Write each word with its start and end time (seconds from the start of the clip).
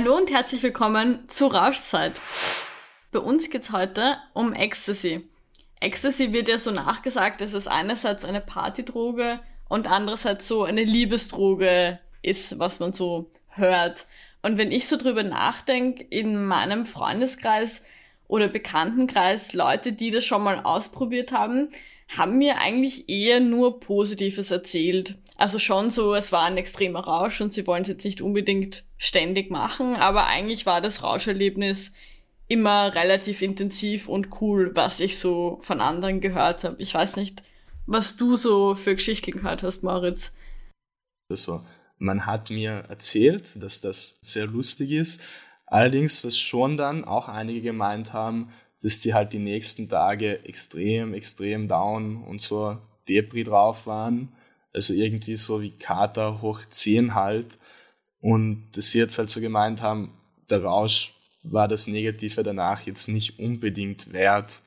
Hallo 0.00 0.16
und 0.16 0.30
herzlich 0.30 0.62
willkommen 0.62 1.24
zu 1.26 1.48
Rauschzeit. 1.48 2.20
Bei 3.10 3.18
uns 3.18 3.50
geht 3.50 3.62
es 3.62 3.72
heute 3.72 4.16
um 4.32 4.52
Ecstasy. 4.52 5.28
Ecstasy 5.80 6.32
wird 6.32 6.48
ja 6.48 6.56
so 6.56 6.70
nachgesagt, 6.70 7.40
dass 7.40 7.52
es 7.52 7.66
einerseits 7.66 8.24
eine 8.24 8.40
Partydroge 8.40 9.40
und 9.68 9.90
andererseits 9.90 10.46
so 10.46 10.62
eine 10.62 10.84
Liebesdroge 10.84 11.98
ist, 12.22 12.60
was 12.60 12.78
man 12.78 12.92
so 12.92 13.32
hört. 13.48 14.06
Und 14.40 14.56
wenn 14.56 14.70
ich 14.70 14.86
so 14.86 14.96
drüber 14.96 15.24
nachdenke, 15.24 16.04
in 16.04 16.44
meinem 16.44 16.86
Freundeskreis 16.86 17.82
oder 18.28 18.46
Bekanntenkreis, 18.46 19.52
Leute, 19.52 19.94
die 19.94 20.12
das 20.12 20.24
schon 20.24 20.44
mal 20.44 20.60
ausprobiert 20.60 21.32
haben, 21.32 21.70
haben 22.16 22.38
mir 22.38 22.58
eigentlich 22.58 23.08
eher 23.08 23.40
nur 23.40 23.80
Positives 23.80 24.52
erzählt. 24.52 25.16
Also 25.38 25.60
schon 25.60 25.90
so, 25.90 26.16
es 26.16 26.32
war 26.32 26.42
ein 26.46 26.56
extremer 26.56 26.98
Rausch 26.98 27.40
und 27.40 27.52
sie 27.52 27.64
wollen 27.68 27.82
es 27.82 27.88
jetzt 27.88 28.04
nicht 28.04 28.20
unbedingt 28.20 28.84
ständig 28.96 29.52
machen, 29.52 29.94
aber 29.94 30.26
eigentlich 30.26 30.66
war 30.66 30.80
das 30.80 31.04
Rauscherlebnis 31.04 31.92
immer 32.48 32.92
relativ 32.94 33.40
intensiv 33.40 34.08
und 34.08 34.40
cool, 34.40 34.74
was 34.74 34.98
ich 34.98 35.16
so 35.16 35.60
von 35.62 35.80
anderen 35.80 36.20
gehört 36.20 36.64
habe. 36.64 36.82
Ich 36.82 36.92
weiß 36.92 37.16
nicht, 37.16 37.44
was 37.86 38.16
du 38.16 38.36
so 38.36 38.74
für 38.74 38.96
Geschichten 38.96 39.30
gehört 39.30 39.62
hast, 39.62 39.84
Moritz. 39.84 40.34
Also, 41.30 41.62
man 41.98 42.26
hat 42.26 42.50
mir 42.50 42.86
erzählt, 42.88 43.62
dass 43.62 43.80
das 43.80 44.18
sehr 44.20 44.46
lustig 44.46 44.90
ist. 44.90 45.22
Allerdings, 45.66 46.24
was 46.24 46.36
schon 46.36 46.76
dann 46.76 47.04
auch 47.04 47.28
einige 47.28 47.60
gemeint 47.62 48.12
haben, 48.12 48.50
dass 48.82 49.02
sie 49.02 49.14
halt 49.14 49.32
die 49.32 49.38
nächsten 49.38 49.88
Tage 49.88 50.44
extrem, 50.44 51.14
extrem 51.14 51.68
down 51.68 52.24
und 52.24 52.40
so 52.40 52.78
Depri 53.08 53.44
drauf 53.44 53.86
waren. 53.86 54.32
Also 54.72 54.92
irgendwie 54.92 55.36
so 55.36 55.62
wie 55.62 55.70
Kater 55.70 56.42
hoch 56.42 56.60
10 56.68 57.14
halt. 57.14 57.58
Und 58.20 58.68
dass 58.72 58.90
sie 58.90 58.98
jetzt 58.98 59.18
halt 59.18 59.30
so 59.30 59.40
gemeint 59.40 59.80
haben, 59.82 60.12
der 60.50 60.62
Rausch 60.62 61.14
war 61.42 61.68
das 61.68 61.86
Negative 61.86 62.42
danach 62.42 62.82
jetzt 62.82 63.08
nicht 63.08 63.38
unbedingt 63.38 64.12
wert. 64.12 64.60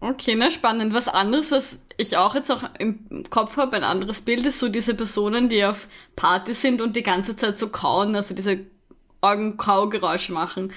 Okay, 0.00 0.34
na 0.34 0.50
spannend. 0.50 0.92
Was 0.92 1.08
anderes, 1.08 1.50
was 1.50 1.84
ich 1.96 2.16
auch 2.16 2.34
jetzt 2.34 2.50
auch 2.50 2.62
im 2.78 3.24
Kopf 3.30 3.56
habe, 3.56 3.76
ein 3.76 3.84
anderes 3.84 4.20
Bild 4.20 4.44
ist 4.44 4.58
so 4.58 4.68
diese 4.68 4.94
Personen, 4.94 5.48
die 5.48 5.64
auf 5.64 5.88
Party 6.14 6.52
sind 6.52 6.80
und 6.80 6.94
die 6.94 7.02
ganze 7.02 7.36
Zeit 7.36 7.56
so 7.56 7.68
kauen, 7.68 8.14
also 8.14 8.34
diese 8.34 8.60
Augenkaugeräusche 9.22 10.32
machen. 10.32 10.72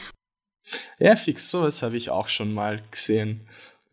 Ja, 1.00 1.16
fix, 1.16 1.50
sowas 1.50 1.82
habe 1.82 1.98
ich 1.98 2.10
auch 2.10 2.30
schon 2.30 2.54
mal 2.54 2.82
gesehen. 2.90 3.47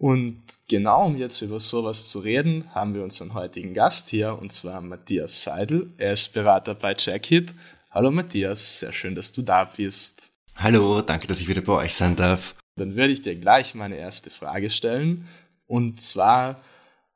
Und 0.04 0.42
genau 0.68 1.06
um 1.06 1.16
jetzt 1.16 1.40
über 1.40 1.58
sowas 1.58 2.10
zu 2.10 2.18
reden, 2.18 2.68
haben 2.74 2.92
wir 2.92 3.02
unseren 3.02 3.32
heutigen 3.32 3.72
Gast 3.72 4.10
hier, 4.10 4.38
und 4.38 4.52
zwar 4.52 4.82
Matthias 4.82 5.44
Seidel. 5.44 5.94
Er 5.96 6.12
ist 6.12 6.34
Berater 6.34 6.74
bei 6.74 6.94
Jackit 6.94 7.54
Hallo 7.90 8.10
Matthias, 8.10 8.80
sehr 8.80 8.92
schön, 8.92 9.14
dass 9.14 9.32
du 9.32 9.40
da 9.40 9.64
bist. 9.64 10.28
Hallo, 10.58 11.00
danke, 11.00 11.26
dass 11.26 11.40
ich 11.40 11.48
wieder 11.48 11.62
bei 11.62 11.72
euch 11.72 11.94
sein 11.94 12.16
darf. 12.16 12.54
Dann 12.76 12.96
würde 12.96 13.14
ich 13.14 13.22
dir 13.22 13.34
gleich 13.34 13.74
meine 13.74 13.96
erste 13.96 14.28
Frage 14.28 14.68
stellen. 14.68 15.26
Und 15.66 16.02
zwar, 16.02 16.60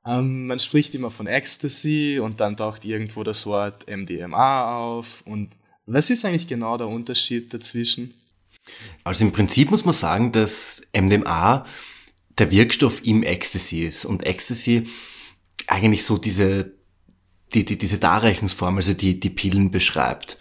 ähm, 0.07 0.47
man 0.47 0.59
spricht 0.59 0.95
immer 0.95 1.11
von 1.11 1.27
Ecstasy 1.27 2.19
und 2.23 2.41
dann 2.41 2.57
taucht 2.57 2.87
irgendwo 2.87 3.23
das 3.23 3.45
Wort 3.45 3.87
MDMA 3.87 4.79
auf. 4.79 5.21
Und 5.27 5.51
was 5.85 6.09
ist 6.09 6.25
eigentlich 6.25 6.49
genau 6.49 6.79
der 6.79 6.89
Unterschied 6.89 7.53
dazwischen? 7.53 8.15
Also 9.05 9.27
im 9.27 9.33
Prinzip 9.33 9.71
muss 9.71 9.85
man 9.85 9.95
sagen, 9.95 10.33
dass 10.33 10.89
MDMA 10.99 11.67
der 12.39 12.51
Wirkstoff 12.51 13.05
im 13.05 13.23
Ecstasy 13.23 13.85
ist 13.85 14.05
und 14.05 14.25
Ecstasy 14.25 14.85
eigentlich 15.67 16.05
so 16.05 16.19
diese 16.19 16.79
die, 17.55 17.65
die, 17.65 17.79
diese 17.79 17.99
Darreichungsform, 17.99 18.77
also 18.77 18.93
die, 18.93 19.19
die 19.19 19.31
Pillen 19.31 19.71
beschreibt. 19.71 20.39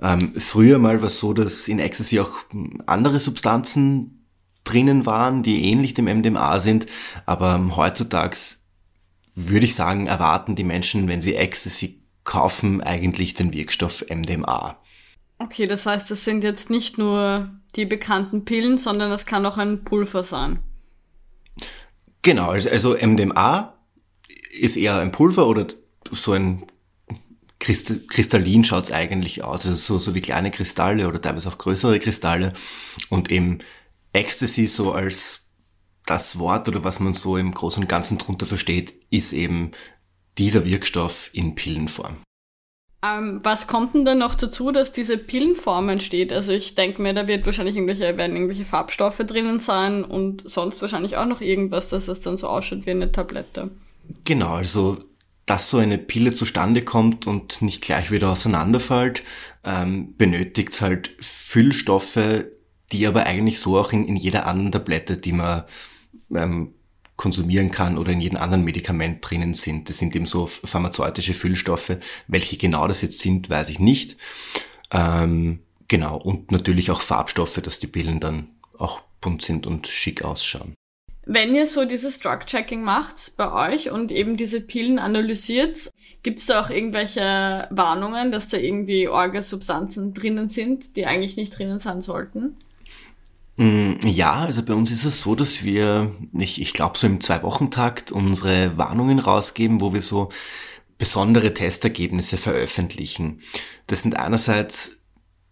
Ähm, 0.00 0.34
früher 0.38 0.78
mal 0.78 1.00
war 1.00 1.08
es 1.08 1.18
so, 1.18 1.32
dass 1.32 1.68
in 1.68 1.78
Ecstasy 1.78 2.20
auch 2.20 2.32
andere 2.86 3.20
Substanzen 3.20 4.26
drinnen 4.64 5.06
waren, 5.06 5.42
die 5.42 5.64
ähnlich 5.64 5.94
dem 5.94 6.06
MDMA 6.06 6.58
sind, 6.58 6.86
aber 7.26 7.54
ähm, 7.56 7.76
heutzutage 7.76 8.36
würde 9.34 9.66
ich 9.66 9.74
sagen, 9.74 10.06
erwarten 10.06 10.54
die 10.54 10.64
Menschen, 10.64 11.08
wenn 11.08 11.20
sie 11.20 11.34
Ecstasy 11.34 12.02
kaufen, 12.22 12.80
eigentlich 12.80 13.34
den 13.34 13.52
Wirkstoff 13.52 14.04
MDMA. 14.08 14.78
Okay, 15.38 15.66
das 15.66 15.86
heißt, 15.86 16.10
es 16.12 16.24
sind 16.24 16.44
jetzt 16.44 16.70
nicht 16.70 16.96
nur 16.96 17.50
die 17.76 17.84
bekannten 17.84 18.44
Pillen, 18.44 18.78
sondern 18.78 19.10
es 19.10 19.26
kann 19.26 19.44
auch 19.44 19.58
ein 19.58 19.84
Pulver 19.84 20.22
sein. 20.22 20.60
Genau, 22.24 22.52
also, 22.52 22.70
also 22.70 22.96
MDMA 22.96 23.74
ist 24.50 24.76
eher 24.76 24.98
ein 24.98 25.12
Pulver 25.12 25.46
oder 25.46 25.66
so 26.10 26.32
ein 26.32 26.66
Kristallin 27.58 28.64
schaut's 28.64 28.90
eigentlich 28.90 29.44
aus, 29.44 29.66
also 29.66 29.74
so, 29.74 29.98
so 29.98 30.14
wie 30.14 30.20
kleine 30.20 30.50
Kristalle 30.50 31.06
oder 31.08 31.20
teilweise 31.20 31.48
auch 31.48 31.58
größere 31.58 31.98
Kristalle 31.98 32.52
und 33.10 33.30
eben 33.30 33.58
Ecstasy 34.12 34.66
so 34.66 34.92
als 34.92 35.46
das 36.06 36.38
Wort 36.38 36.68
oder 36.68 36.82
was 36.82 36.98
man 36.98 37.14
so 37.14 37.36
im 37.36 37.52
Großen 37.52 37.82
und 37.82 37.88
Ganzen 37.88 38.18
drunter 38.18 38.46
versteht, 38.46 38.94
ist 39.10 39.32
eben 39.32 39.72
dieser 40.38 40.64
Wirkstoff 40.64 41.30
in 41.32 41.54
Pillenform. 41.54 42.16
Ähm, 43.04 43.40
was 43.42 43.66
kommt 43.66 43.94
denn 43.94 44.04
dann 44.04 44.18
noch 44.18 44.34
dazu, 44.34 44.70
dass 44.70 44.92
diese 44.92 45.18
Pillenform 45.18 45.88
entsteht? 45.90 46.32
Also 46.32 46.52
ich 46.52 46.74
denke 46.74 47.02
mir, 47.02 47.12
da 47.12 47.28
wird 47.28 47.44
wahrscheinlich 47.44 47.76
irgendwelche, 47.76 48.16
werden 48.16 48.34
irgendwelche 48.34 48.64
Farbstoffe 48.64 49.18
drinnen 49.18 49.60
sein 49.60 50.04
und 50.04 50.48
sonst 50.48 50.80
wahrscheinlich 50.80 51.16
auch 51.16 51.26
noch 51.26 51.40
irgendwas, 51.40 51.90
dass 51.90 52.08
es 52.08 52.22
dann 52.22 52.36
so 52.36 52.48
ausschaut 52.48 52.86
wie 52.86 52.92
eine 52.92 53.12
Tablette. 53.12 53.70
Genau, 54.24 54.54
also 54.54 54.98
dass 55.44 55.68
so 55.68 55.76
eine 55.76 55.98
Pille 55.98 56.32
zustande 56.32 56.82
kommt 56.82 57.26
und 57.26 57.60
nicht 57.60 57.82
gleich 57.82 58.10
wieder 58.10 58.30
auseinanderfällt, 58.30 59.22
ähm, 59.64 60.14
benötigt 60.16 60.80
halt 60.80 61.14
Füllstoffe, 61.20 62.44
die 62.92 63.06
aber 63.06 63.26
eigentlich 63.26 63.58
so 63.58 63.76
auch 63.76 63.92
in, 63.92 64.06
in 64.06 64.16
jeder 64.16 64.46
anderen 64.46 64.72
Tablette, 64.72 65.18
die 65.18 65.32
man 65.32 65.64
ähm, 66.34 66.72
konsumieren 67.16 67.70
kann 67.70 67.96
oder 67.98 68.12
in 68.12 68.20
jedem 68.20 68.38
anderen 68.38 68.64
Medikament 68.64 69.18
drinnen 69.20 69.54
sind. 69.54 69.88
Das 69.88 69.98
sind 69.98 70.16
eben 70.16 70.26
so 70.26 70.46
pharmazeutische 70.46 71.34
Füllstoffe. 71.34 71.96
Welche 72.26 72.56
genau 72.56 72.88
das 72.88 73.02
jetzt 73.02 73.20
sind, 73.20 73.50
weiß 73.50 73.68
ich 73.68 73.78
nicht. 73.78 74.16
Ähm, 74.90 75.60
genau, 75.88 76.16
und 76.16 76.50
natürlich 76.50 76.90
auch 76.90 77.00
Farbstoffe, 77.00 77.60
dass 77.62 77.78
die 77.78 77.86
Pillen 77.86 78.20
dann 78.20 78.48
auch 78.78 79.02
bunt 79.20 79.42
sind 79.42 79.66
und 79.66 79.86
schick 79.86 80.22
ausschauen. 80.22 80.74
Wenn 81.26 81.54
ihr 81.54 81.64
so 81.64 81.86
dieses 81.86 82.18
Drug-Checking 82.18 82.82
macht 82.82 83.36
bei 83.38 83.72
euch 83.72 83.90
und 83.90 84.12
eben 84.12 84.36
diese 84.36 84.60
Pillen 84.60 84.98
analysiert, 84.98 85.90
gibt 86.22 86.38
es 86.38 86.46
da 86.46 86.60
auch 86.60 86.68
irgendwelche 86.68 87.66
Warnungen, 87.70 88.30
dass 88.30 88.48
da 88.48 88.58
irgendwie 88.58 89.08
Orgasubstanzen 89.08 90.12
drinnen 90.12 90.50
sind, 90.50 90.96
die 90.96 91.06
eigentlich 91.06 91.36
nicht 91.36 91.56
drinnen 91.56 91.78
sein 91.78 92.02
sollten? 92.02 92.56
Mm, 93.56 93.94
ja, 94.04 94.44
also 94.44 94.62
bei 94.62 94.74
uns 94.74 94.90
ist 94.90 95.04
es 95.04 95.20
so, 95.20 95.34
dass 95.34 95.62
wir, 95.62 96.12
ich, 96.32 96.60
ich 96.60 96.72
glaube 96.72 96.98
so 96.98 97.06
im 97.06 97.20
Zwei-Wochen-Takt 97.20 98.10
unsere 98.10 98.76
Warnungen 98.76 99.18
rausgeben, 99.18 99.80
wo 99.80 99.92
wir 99.92 100.02
so 100.02 100.30
besondere 100.98 101.54
Testergebnisse 101.54 102.36
veröffentlichen. 102.36 103.40
Das 103.86 104.02
sind 104.02 104.16
einerseits 104.16 104.98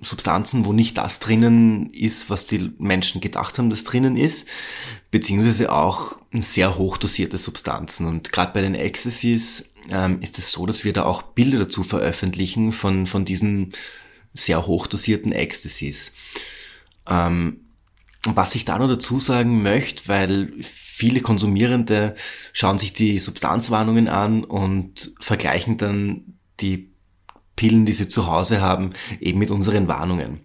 Substanzen, 0.00 0.64
wo 0.64 0.72
nicht 0.72 0.98
das 0.98 1.20
drinnen 1.20 1.92
ist, 1.92 2.28
was 2.28 2.46
die 2.46 2.72
Menschen 2.78 3.20
gedacht 3.20 3.58
haben, 3.58 3.70
dass 3.70 3.84
drinnen 3.84 4.16
ist, 4.16 4.48
beziehungsweise 5.12 5.70
auch 5.70 6.18
sehr 6.32 6.76
hochdosierte 6.76 7.38
Substanzen. 7.38 8.06
Und 8.06 8.32
gerade 8.32 8.52
bei 8.52 8.62
den 8.62 8.74
Ecstasies 8.74 9.72
ähm, 9.90 10.20
ist 10.20 10.38
es 10.38 10.50
so, 10.50 10.66
dass 10.66 10.84
wir 10.84 10.92
da 10.92 11.04
auch 11.04 11.22
Bilder 11.22 11.60
dazu 11.60 11.84
veröffentlichen 11.84 12.72
von, 12.72 13.06
von 13.06 13.24
diesen 13.24 13.72
sehr 14.34 14.66
hochdosierten 14.66 15.30
Ecstasies. 15.30 16.12
Ähm, 17.08 17.61
was 18.26 18.54
ich 18.54 18.64
da 18.64 18.78
noch 18.78 18.88
dazu 18.88 19.18
sagen 19.18 19.62
möchte, 19.62 20.08
weil 20.08 20.52
viele 20.60 21.20
Konsumierende 21.20 22.14
schauen 22.52 22.78
sich 22.78 22.92
die 22.92 23.18
Substanzwarnungen 23.18 24.08
an 24.08 24.44
und 24.44 25.12
vergleichen 25.18 25.76
dann 25.76 26.38
die 26.60 26.92
Pillen, 27.56 27.84
die 27.84 27.92
sie 27.92 28.08
zu 28.08 28.28
Hause 28.28 28.60
haben, 28.60 28.90
eben 29.20 29.38
mit 29.38 29.50
unseren 29.50 29.88
Warnungen. 29.88 30.40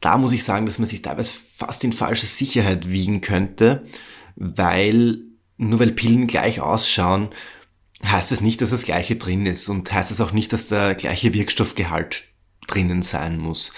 Da 0.00 0.18
muss 0.18 0.32
ich 0.32 0.44
sagen, 0.44 0.66
dass 0.66 0.78
man 0.78 0.88
sich 0.88 1.02
teilweise 1.02 1.32
fast 1.32 1.84
in 1.84 1.92
falscher 1.92 2.26
Sicherheit 2.26 2.90
wiegen 2.90 3.20
könnte, 3.20 3.84
weil 4.36 5.18
nur 5.56 5.78
weil 5.80 5.92
Pillen 5.92 6.26
gleich 6.26 6.60
ausschauen, 6.60 7.30
heißt 8.04 8.32
es 8.32 8.40
nicht, 8.40 8.60
dass 8.60 8.70
das 8.70 8.84
gleiche 8.84 9.16
drin 9.16 9.46
ist 9.46 9.68
und 9.68 9.92
heißt 9.92 10.10
es 10.10 10.20
auch 10.20 10.32
nicht, 10.32 10.52
dass 10.52 10.66
der 10.66 10.94
gleiche 10.94 11.34
Wirkstoffgehalt 11.34 12.31
drinnen 12.68 13.02
sein 13.02 13.38
muss. 13.38 13.72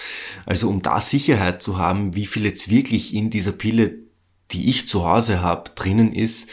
Also 0.45 0.69
um 0.69 0.81
da 0.81 1.01
Sicherheit 1.01 1.61
zu 1.61 1.77
haben, 1.77 2.15
wie 2.15 2.27
viel 2.27 2.45
jetzt 2.45 2.69
wirklich 2.69 3.13
in 3.13 3.29
dieser 3.29 3.51
Pille, 3.51 3.97
die 4.51 4.69
ich 4.69 4.87
zu 4.87 5.07
Hause 5.07 5.41
habe, 5.41 5.71
drinnen 5.75 6.13
ist, 6.13 6.49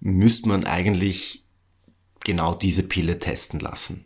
müsste 0.00 0.48
man 0.48 0.64
eigentlich 0.64 1.44
genau 2.24 2.54
diese 2.54 2.82
Pille 2.82 3.18
testen 3.18 3.60
lassen. 3.60 4.04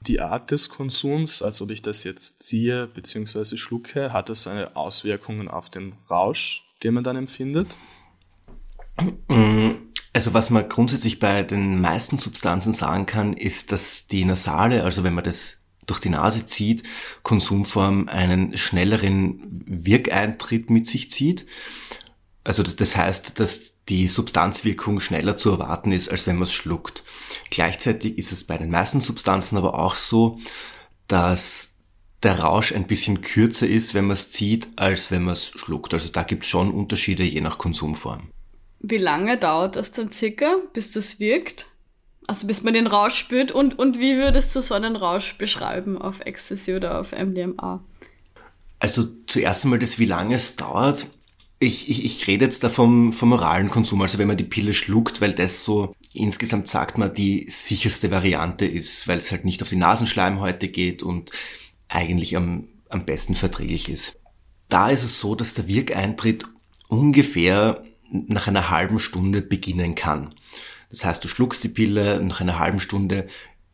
Die 0.00 0.20
Art 0.20 0.50
des 0.50 0.68
Konsums, 0.68 1.42
als 1.42 1.62
ob 1.62 1.70
ich 1.70 1.80
das 1.80 2.02
jetzt 2.02 2.42
ziehe 2.42 2.88
bzw. 2.88 3.56
schlucke, 3.56 4.12
hat 4.12 4.30
es 4.30 4.46
eine 4.46 4.74
Auswirkungen 4.74 5.48
auf 5.48 5.70
den 5.70 5.94
Rausch, 6.10 6.64
den 6.82 6.94
man 6.94 7.04
dann 7.04 7.16
empfindet? 7.16 7.78
Also 10.12 10.34
was 10.34 10.50
man 10.50 10.68
grundsätzlich 10.68 11.20
bei 11.20 11.42
den 11.42 11.80
meisten 11.80 12.18
Substanzen 12.18 12.72
sagen 12.72 13.06
kann, 13.06 13.32
ist, 13.32 13.70
dass 13.70 14.08
die 14.08 14.24
Nasale, 14.24 14.82
also 14.82 15.04
wenn 15.04 15.14
man 15.14 15.24
das 15.24 15.61
durch 15.86 16.00
die 16.00 16.10
Nase 16.10 16.46
zieht, 16.46 16.82
Konsumform 17.22 18.08
einen 18.08 18.56
schnelleren 18.56 19.64
Wirkeintritt 19.66 20.70
mit 20.70 20.86
sich 20.86 21.10
zieht. 21.10 21.46
Also 22.44 22.62
das, 22.62 22.76
das 22.76 22.96
heißt, 22.96 23.40
dass 23.40 23.72
die 23.88 24.06
Substanzwirkung 24.06 25.00
schneller 25.00 25.36
zu 25.36 25.50
erwarten 25.50 25.92
ist, 25.92 26.08
als 26.08 26.26
wenn 26.26 26.36
man 26.36 26.44
es 26.44 26.52
schluckt. 26.52 27.04
Gleichzeitig 27.50 28.16
ist 28.16 28.32
es 28.32 28.44
bei 28.44 28.56
den 28.56 28.70
meisten 28.70 29.00
Substanzen 29.00 29.56
aber 29.56 29.78
auch 29.78 29.96
so, 29.96 30.38
dass 31.08 31.70
der 32.22 32.38
Rausch 32.38 32.72
ein 32.72 32.86
bisschen 32.86 33.20
kürzer 33.20 33.66
ist, 33.66 33.94
wenn 33.94 34.06
man 34.06 34.14
es 34.14 34.30
zieht, 34.30 34.68
als 34.76 35.10
wenn 35.10 35.24
man 35.24 35.32
es 35.32 35.46
schluckt. 35.46 35.92
Also 35.92 36.08
da 36.10 36.22
gibt 36.22 36.44
es 36.44 36.50
schon 36.50 36.70
Unterschiede 36.70 37.24
je 37.24 37.40
nach 37.40 37.58
Konsumform. 37.58 38.30
Wie 38.78 38.98
lange 38.98 39.38
dauert 39.38 39.76
das 39.76 39.92
dann 39.92 40.10
circa, 40.10 40.56
bis 40.72 40.92
das 40.92 41.18
wirkt? 41.18 41.66
Also 42.26 42.46
bis 42.46 42.62
man 42.62 42.74
den 42.74 42.86
Rausch 42.86 43.16
spürt 43.16 43.50
und, 43.52 43.78
und 43.78 43.98
wie 43.98 44.16
würdest 44.16 44.54
du 44.54 44.60
so 44.60 44.74
einen 44.74 44.96
Rausch 44.96 45.34
beschreiben 45.38 46.00
auf 46.00 46.20
Ecstasy 46.20 46.74
oder 46.74 47.00
auf 47.00 47.12
MDMA? 47.12 47.82
Also 48.78 49.04
zuerst 49.26 49.64
einmal 49.64 49.78
das, 49.78 49.98
wie 49.98 50.06
lange 50.06 50.34
es 50.34 50.56
dauert. 50.56 51.06
Ich, 51.58 51.88
ich, 51.88 52.04
ich 52.04 52.26
rede 52.26 52.44
jetzt 52.44 52.64
da 52.64 52.68
vom, 52.68 53.12
vom 53.12 53.32
oralen 53.32 53.70
Konsum, 53.70 54.02
also 54.02 54.18
wenn 54.18 54.26
man 54.26 54.36
die 54.36 54.44
Pille 54.44 54.72
schluckt, 54.72 55.20
weil 55.20 55.32
das 55.32 55.64
so 55.64 55.92
insgesamt 56.14 56.68
sagt 56.68 56.98
man 56.98 57.14
die 57.14 57.46
sicherste 57.48 58.10
Variante 58.10 58.66
ist, 58.66 59.08
weil 59.08 59.18
es 59.18 59.30
halt 59.30 59.44
nicht 59.44 59.62
auf 59.62 59.68
die 59.68 59.76
Nasenschleimhäute 59.76 60.68
geht 60.68 61.02
und 61.02 61.30
eigentlich 61.88 62.36
am, 62.36 62.68
am 62.88 63.04
besten 63.04 63.34
verträglich 63.34 63.88
ist. 63.88 64.18
Da 64.68 64.90
ist 64.90 65.04
es 65.04 65.20
so, 65.20 65.34
dass 65.34 65.54
der 65.54 65.68
Wirkeintritt 65.68 66.44
ungefähr 66.88 67.84
nach 68.10 68.46
einer 68.46 68.70
halben 68.70 68.98
Stunde 68.98 69.42
beginnen 69.42 69.94
kann. 69.94 70.34
Das 70.92 71.04
heißt, 71.04 71.24
du 71.24 71.28
schluckst 71.28 71.64
die 71.64 71.68
Pille, 71.68 72.22
nach 72.22 72.40
einer 72.40 72.60
halben 72.60 72.78
Stunde 72.78 73.26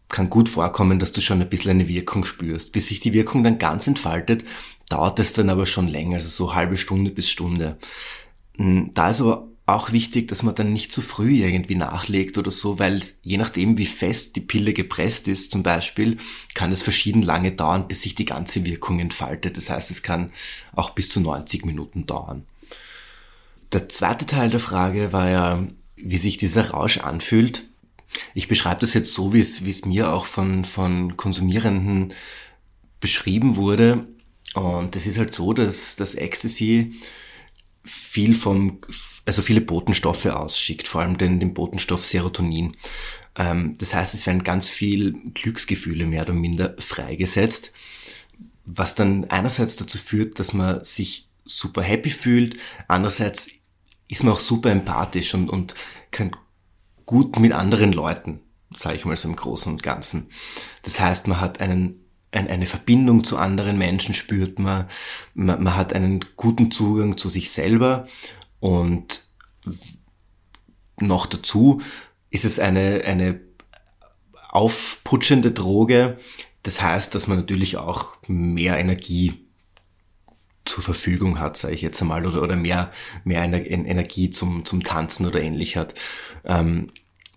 kann 0.09 0.31
gut 0.31 0.49
vorkommen, 0.49 0.99
dass 0.99 1.13
du 1.13 1.21
schon 1.21 1.43
ein 1.43 1.51
bisschen 1.51 1.73
eine 1.73 1.89
Wirkung 1.89 2.25
spürst. 2.25 2.73
Bis 2.73 2.87
sich 2.87 3.01
die 3.01 3.13
Wirkung 3.13 3.45
dann 3.45 3.59
ganz 3.59 3.87
entfaltet, 3.87 4.45
dauert 4.89 5.21
es 5.21 5.35
dann 5.35 5.51
aber 5.51 5.67
schon 5.67 5.87
länger, 5.87 6.17
also 6.17 6.29
so 6.29 6.55
halbe 6.55 6.79
Stunde 6.79 7.11
bis 7.11 7.29
Stunde. 7.29 7.77
Hm, 8.57 8.91
da 8.95 9.11
ist 9.11 9.21
aber 9.21 9.49
auch 9.67 9.93
wichtig, 9.93 10.29
dass 10.29 10.43
man 10.43 10.55
dann 10.55 10.73
nicht 10.73 10.93
zu 10.93 11.03
früh 11.03 11.45
irgendwie 11.45 11.75
nachlegt 11.75 12.39
oder 12.39 12.51
so, 12.51 12.79
weil 12.79 13.03
je 13.23 13.37
nachdem, 13.37 13.77
wie 13.77 13.85
fest 13.85 14.35
die 14.35 14.41
Pille 14.41 14.73
gepresst 14.73 15.29
ist, 15.29 15.51
zum 15.51 15.63
Beispiel, 15.63 16.17
kann 16.55 16.73
es 16.73 16.81
verschieden 16.81 17.21
lange 17.21 17.53
dauern, 17.53 17.87
bis 17.87 18.01
sich 18.01 18.15
die 18.15 18.25
ganze 18.25 18.65
Wirkung 18.65 18.99
entfaltet. 18.99 19.59
Das 19.59 19.69
heißt, 19.69 19.91
es 19.91 20.03
kann 20.03 20.33
auch 20.75 20.91
bis 20.91 21.11
zu 21.11 21.21
90 21.21 21.67
Minuten 21.67 22.07
dauern. 22.07 22.47
Der 23.73 23.91
zweite 23.91 24.25
Teil 24.25 24.49
der 24.49 24.61
Frage 24.61 25.13
war 25.13 25.29
ja, 25.29 25.63
wie 26.03 26.19
sich 26.19 26.39
dieser 26.39 26.71
Rausch 26.71 26.99
anfühlt. 26.99 27.69
Ich 28.35 28.49
beschreibe 28.49 28.81
das 28.81 28.95
jetzt 28.95 29.13
so, 29.13 29.33
wie 29.33 29.41
es, 29.41 29.65
wie 29.65 29.71
es 29.71 29.85
mir 29.85 30.13
auch 30.13 30.27
von, 30.27 30.65
von 30.65 31.17
Konsumierenden 31.17 32.15
beschrieben 33.01 33.57
wurde. 33.57 34.07
Und 34.55 34.97
es 34.97 35.07
ist 35.07 35.19
halt 35.19 35.35
so, 35.35 35.53
dass 35.53 35.97
das 35.97 36.15
Ecstasy 36.15 36.93
viel 37.85 38.35
vom, 38.35 38.81
also 39.25 39.43
viele 39.43 39.61
Botenstoffe 39.61 40.27
ausschickt, 40.27 40.89
vor 40.89 41.03
allem 41.03 41.19
den, 41.19 41.41
den 41.41 41.55
Botenstoff 41.55 42.05
Serotonin. 42.05 42.77
Ähm, 43.37 43.77
das 43.79 43.95
heißt, 43.95 44.15
es 44.15 44.27
werden 44.27 44.45
ganz 44.45 44.69
viel 44.69 45.13
Glücksgefühle 45.35 46.07
mehr 46.07 46.23
oder 46.23 46.33
minder 46.33 46.75
freigesetzt, 46.79 47.73
was 48.65 48.95
dann 48.95 49.25
einerseits 49.27 49.77
dazu 49.77 49.99
führt, 49.99 50.39
dass 50.39 50.53
man 50.53 50.83
sich 50.85 51.29
super 51.45 51.83
happy 51.83 52.11
fühlt, 52.11 52.59
andererseits 52.89 53.49
ist 54.09 54.25
man 54.25 54.33
auch 54.35 54.41
super 54.41 54.71
empathisch 54.71 55.35
und, 55.35 55.51
und 55.51 55.75
kann 56.11 56.35
gut 57.07 57.39
mit 57.39 57.53
anderen 57.53 57.93
Leuten, 57.93 58.41
sage 58.75 58.97
ich 58.97 59.05
mal 59.05 59.17
so 59.17 59.29
im 59.29 59.37
Großen 59.37 59.73
und 59.73 59.83
Ganzen. 59.83 60.29
Das 60.83 60.99
heißt, 60.99 61.27
man 61.27 61.41
hat 61.41 61.61
einen, 61.61 62.05
ein, 62.33 62.49
eine 62.49 62.67
Verbindung 62.67 63.25
zu 63.25 63.37
anderen 63.37 63.79
Menschen, 63.79 64.15
spürt 64.15 64.59
man, 64.59 64.89
man, 65.35 65.63
man 65.63 65.77
hat 65.77 65.93
einen 65.93 66.25
guten 66.37 66.71
Zugang 66.71 67.17
zu 67.17 67.29
sich 67.29 67.51
selber 67.51 68.09
und 68.61 69.25
noch 71.01 71.27
dazu 71.27 71.81
ist 72.31 72.45
es 72.45 72.59
eine, 72.59 73.03
eine 73.05 73.41
aufputschende 74.51 75.53
Droge. 75.53 76.19
Das 76.63 76.83
heißt, 76.83 77.15
dass 77.15 77.27
man 77.27 77.39
natürlich 77.39 77.77
auch 77.77 78.17
mehr 78.27 78.79
Energie 78.79 79.48
zur 80.69 80.83
Verfügung 80.83 81.41
hat, 81.41 81.57
sage 81.57 81.75
ich 81.75 81.83
jetzt 81.83 82.01
einmal, 82.01 82.27
oder, 82.27 82.43
oder 82.43 82.57
mehr, 82.57 82.93
mehr 83.25 83.43
Energie 83.43 84.31
zum, 84.31 84.65
zum 84.65 84.83
Tanzen 84.83 85.27
oder 85.27 85.41
ähnlich 85.41 85.77
hat. 85.77 85.95
Ähm, 86.45 86.91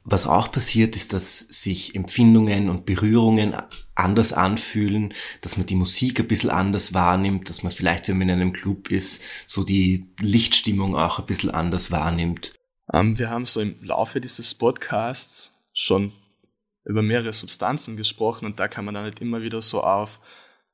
was 0.03 0.25
auch 0.25 0.51
passiert, 0.51 0.95
ist, 0.95 1.13
dass 1.13 1.39
sich 1.39 1.95
Empfindungen 1.95 2.69
und 2.69 2.85
Berührungen 2.85 3.55
anders 3.93 4.33
anfühlen, 4.33 5.13
dass 5.41 5.57
man 5.57 5.67
die 5.67 5.75
Musik 5.75 6.19
ein 6.19 6.27
bisschen 6.27 6.49
anders 6.49 6.93
wahrnimmt, 6.93 7.49
dass 7.49 7.61
man 7.61 7.71
vielleicht, 7.71 8.07
wenn 8.07 8.17
man 8.17 8.29
in 8.29 8.41
einem 8.41 8.53
Club 8.53 8.89
ist, 8.89 9.21
so 9.45 9.63
die 9.63 10.11
Lichtstimmung 10.19 10.95
auch 10.95 11.19
ein 11.19 11.27
bisschen 11.27 11.51
anders 11.51 11.91
wahrnimmt. 11.91 12.53
Ähm, 12.91 13.19
wir 13.19 13.29
haben 13.29 13.45
so 13.45 13.61
im 13.61 13.75
Laufe 13.81 14.19
dieses 14.19 14.55
Podcasts 14.55 15.59
schon 15.73 16.13
über 16.83 17.03
mehrere 17.03 17.31
Substanzen 17.31 17.95
gesprochen 17.95 18.45
und 18.45 18.59
da 18.59 18.67
kann 18.67 18.85
man 18.85 18.95
dann 18.95 19.03
halt 19.03 19.21
immer 19.21 19.43
wieder 19.43 19.61
so 19.61 19.83
auf 19.83 20.19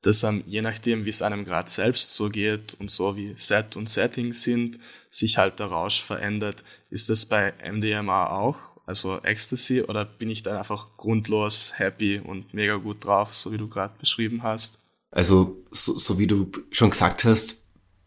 dass 0.02 0.22
ähm, 0.22 0.42
je 0.46 0.62
nachdem, 0.62 1.04
wie 1.04 1.10
es 1.10 1.22
einem 1.22 1.44
gerade 1.44 1.68
selbst 1.68 2.14
so 2.14 2.28
geht 2.28 2.74
und 2.74 2.90
so 2.90 3.16
wie 3.16 3.34
Set 3.36 3.76
und 3.76 3.88
Setting 3.88 4.32
sind, 4.32 4.78
sich 5.10 5.38
halt 5.38 5.58
der 5.58 5.66
Rausch 5.66 6.02
verändert. 6.02 6.64
Ist 6.90 7.10
das 7.10 7.26
bei 7.26 7.52
MDMA 7.64 8.30
auch, 8.30 8.58
also 8.86 9.20
Ecstasy, 9.22 9.82
oder 9.82 10.04
bin 10.04 10.30
ich 10.30 10.42
dann 10.42 10.56
einfach 10.56 10.96
grundlos 10.96 11.74
happy 11.76 12.20
und 12.20 12.54
mega 12.54 12.76
gut 12.76 13.04
drauf, 13.04 13.34
so 13.34 13.52
wie 13.52 13.58
du 13.58 13.68
gerade 13.68 13.94
beschrieben 13.98 14.42
hast? 14.42 14.78
Also 15.10 15.64
so, 15.70 15.96
so 15.98 16.18
wie 16.18 16.26
du 16.26 16.50
schon 16.70 16.90
gesagt 16.90 17.24
hast, 17.24 17.57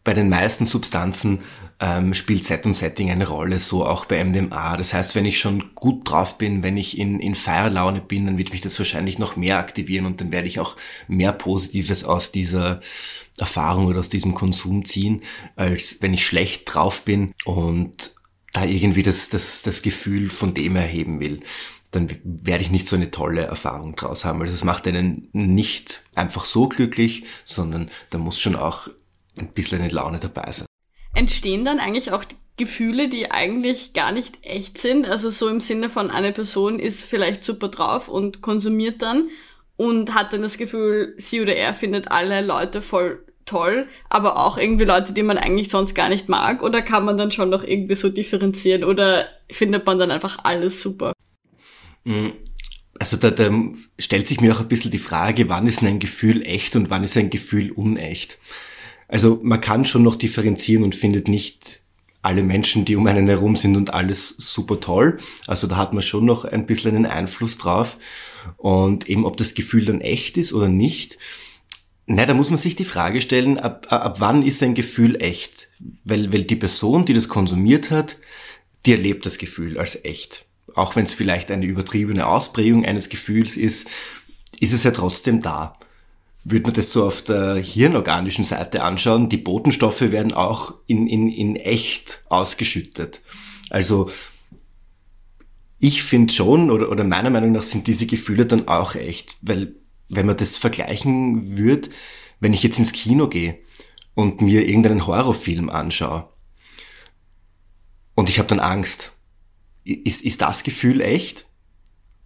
bei 0.04 0.14
den 0.14 0.28
meisten 0.28 0.66
Substanzen 0.66 1.40
ähm, 1.80 2.14
spielt 2.14 2.44
Set 2.44 2.66
und 2.66 2.74
Setting 2.74 3.10
eine 3.10 3.28
Rolle, 3.28 3.58
so 3.58 3.84
auch 3.84 4.04
bei 4.04 4.22
MDMA. 4.22 4.76
Das 4.76 4.94
heißt, 4.94 5.14
wenn 5.14 5.24
ich 5.24 5.38
schon 5.38 5.74
gut 5.74 6.08
drauf 6.08 6.38
bin, 6.38 6.62
wenn 6.62 6.76
ich 6.76 6.98
in, 6.98 7.20
in 7.20 7.34
Feierlaune 7.34 8.00
bin, 8.00 8.26
dann 8.26 8.38
wird 8.38 8.52
mich 8.52 8.60
das 8.60 8.78
wahrscheinlich 8.78 9.18
noch 9.18 9.36
mehr 9.36 9.58
aktivieren 9.58 10.06
und 10.06 10.20
dann 10.20 10.32
werde 10.32 10.48
ich 10.48 10.60
auch 10.60 10.76
mehr 11.08 11.32
Positives 11.32 12.04
aus 12.04 12.32
dieser 12.32 12.80
Erfahrung 13.38 13.86
oder 13.86 14.00
aus 14.00 14.08
diesem 14.08 14.34
Konsum 14.34 14.84
ziehen, 14.84 15.22
als 15.56 15.98
wenn 16.00 16.14
ich 16.14 16.26
schlecht 16.26 16.72
drauf 16.72 17.02
bin 17.02 17.32
und 17.44 18.14
da 18.52 18.64
irgendwie 18.64 19.02
das, 19.02 19.30
das, 19.30 19.62
das 19.62 19.82
Gefühl 19.82 20.30
von 20.30 20.54
dem 20.54 20.76
erheben 20.76 21.20
will 21.20 21.40
dann 21.92 22.08
werde 22.24 22.64
ich 22.64 22.70
nicht 22.70 22.86
so 22.86 22.96
eine 22.96 23.10
tolle 23.10 23.42
Erfahrung 23.42 23.94
draus 23.96 24.24
haben. 24.24 24.40
Also 24.40 24.54
es 24.54 24.64
macht 24.64 24.88
einen 24.88 25.28
nicht 25.32 26.02
einfach 26.14 26.46
so 26.46 26.66
glücklich, 26.66 27.24
sondern 27.44 27.90
da 28.08 28.16
muss 28.16 28.40
schon 28.40 28.56
auch 28.56 28.88
ein 29.36 29.52
bisschen 29.52 29.80
eine 29.80 29.90
Laune 29.90 30.18
dabei 30.18 30.50
sein. 30.52 30.66
Entstehen 31.14 31.64
dann 31.64 31.78
eigentlich 31.78 32.12
auch 32.12 32.24
Gefühle, 32.56 33.08
die 33.08 33.30
eigentlich 33.30 33.92
gar 33.92 34.12
nicht 34.12 34.38
echt 34.42 34.78
sind? 34.78 35.06
Also 35.06 35.30
so 35.30 35.48
im 35.48 35.60
Sinne 35.60 35.90
von 35.90 36.10
eine 36.10 36.32
Person 36.32 36.78
ist 36.78 37.04
vielleicht 37.04 37.44
super 37.44 37.68
drauf 37.68 38.08
und 38.08 38.40
konsumiert 38.40 39.02
dann 39.02 39.28
und 39.76 40.14
hat 40.14 40.32
dann 40.32 40.42
das 40.42 40.58
Gefühl, 40.58 41.14
sie 41.18 41.40
oder 41.40 41.56
er 41.56 41.74
findet 41.74 42.10
alle 42.10 42.40
Leute 42.42 42.82
voll 42.82 43.24
toll, 43.44 43.88
aber 44.08 44.36
auch 44.36 44.56
irgendwie 44.56 44.84
Leute, 44.84 45.12
die 45.12 45.22
man 45.22 45.38
eigentlich 45.38 45.68
sonst 45.68 45.94
gar 45.94 46.08
nicht 46.08 46.28
mag? 46.28 46.62
Oder 46.62 46.82
kann 46.82 47.04
man 47.04 47.16
dann 47.16 47.32
schon 47.32 47.50
noch 47.50 47.64
irgendwie 47.64 47.96
so 47.96 48.08
differenzieren 48.08 48.84
oder 48.84 49.26
findet 49.50 49.86
man 49.86 49.98
dann 49.98 50.10
einfach 50.10 50.38
alles 50.44 50.80
super? 50.80 51.12
Mm, 52.04 52.28
also 52.98 53.16
da, 53.16 53.30
da 53.30 53.50
stellt 53.98 54.26
sich 54.26 54.40
mir 54.40 54.54
auch 54.54 54.60
ein 54.60 54.68
bisschen 54.68 54.90
die 54.90 54.98
Frage, 54.98 55.48
wann 55.48 55.66
ist 55.66 55.82
ein 55.82 55.98
Gefühl 55.98 56.42
echt 56.42 56.76
und 56.76 56.90
wann 56.90 57.04
ist 57.04 57.16
ein 57.16 57.30
Gefühl 57.30 57.72
unecht? 57.72 58.38
Also 59.12 59.38
man 59.42 59.60
kann 59.60 59.84
schon 59.84 60.02
noch 60.02 60.16
differenzieren 60.16 60.82
und 60.82 60.94
findet 60.94 61.28
nicht 61.28 61.80
alle 62.22 62.42
Menschen, 62.42 62.86
die 62.86 62.96
um 62.96 63.06
einen 63.06 63.28
herum 63.28 63.56
sind 63.56 63.76
und 63.76 63.92
alles 63.92 64.34
super 64.38 64.80
toll. 64.80 65.18
Also 65.46 65.66
da 65.66 65.76
hat 65.76 65.92
man 65.92 66.02
schon 66.02 66.24
noch 66.24 66.46
ein 66.46 66.64
bisschen 66.64 66.96
einen 66.96 67.04
Einfluss 67.04 67.58
drauf. 67.58 67.98
Und 68.56 69.10
eben 69.10 69.26
ob 69.26 69.36
das 69.36 69.52
Gefühl 69.52 69.84
dann 69.84 70.00
echt 70.00 70.38
ist 70.38 70.54
oder 70.54 70.70
nicht. 70.70 71.18
Na, 72.06 72.24
da 72.24 72.32
muss 72.32 72.48
man 72.48 72.58
sich 72.58 72.74
die 72.74 72.86
Frage 72.86 73.20
stellen, 73.20 73.58
ab, 73.58 73.86
ab 73.90 74.16
wann 74.20 74.42
ist 74.42 74.62
ein 74.62 74.72
Gefühl 74.72 75.22
echt? 75.22 75.68
Weil, 76.04 76.32
weil 76.32 76.44
die 76.44 76.56
Person, 76.56 77.04
die 77.04 77.12
das 77.12 77.28
konsumiert 77.28 77.90
hat, 77.90 78.16
die 78.86 78.92
erlebt 78.92 79.26
das 79.26 79.36
Gefühl 79.36 79.78
als 79.78 80.02
echt. 80.04 80.46
auch 80.74 80.96
wenn 80.96 81.04
es 81.04 81.12
vielleicht 81.12 81.50
eine 81.50 81.66
übertriebene 81.66 82.26
Ausprägung 82.26 82.86
eines 82.86 83.10
Gefühls 83.10 83.58
ist, 83.58 83.88
ist 84.58 84.72
es 84.72 84.84
ja 84.84 84.90
trotzdem 84.90 85.42
da. 85.42 85.76
Würde 86.44 86.64
man 86.64 86.74
das 86.74 86.90
so 86.90 87.04
auf 87.04 87.22
der 87.22 87.56
hirnorganischen 87.56 88.44
Seite 88.44 88.82
anschauen, 88.82 89.28
die 89.28 89.36
Botenstoffe 89.36 90.00
werden 90.00 90.32
auch 90.32 90.74
in, 90.86 91.06
in, 91.06 91.28
in 91.28 91.56
echt 91.56 92.24
ausgeschüttet. 92.28 93.20
Also 93.70 94.10
ich 95.78 96.02
finde 96.02 96.32
schon, 96.32 96.70
oder, 96.70 96.90
oder 96.90 97.04
meiner 97.04 97.30
Meinung 97.30 97.52
nach 97.52 97.62
sind 97.62 97.86
diese 97.86 98.06
Gefühle 98.06 98.46
dann 98.46 98.68
auch 98.68 98.94
echt, 98.94 99.36
weil 99.42 99.74
wenn 100.08 100.26
man 100.26 100.36
das 100.36 100.56
vergleichen 100.58 101.56
würde, 101.56 101.88
wenn 102.38 102.52
ich 102.52 102.62
jetzt 102.62 102.78
ins 102.78 102.92
Kino 102.92 103.28
gehe 103.28 103.58
und 104.14 104.40
mir 104.40 104.66
irgendeinen 104.66 105.06
Horrorfilm 105.06 105.70
anschaue 105.70 106.28
und 108.14 108.30
ich 108.30 108.38
habe 108.38 108.48
dann 108.48 108.60
Angst, 108.60 109.12
ist, 109.84 110.22
ist 110.22 110.40
das 110.40 110.62
Gefühl 110.62 111.00
echt? 111.00 111.46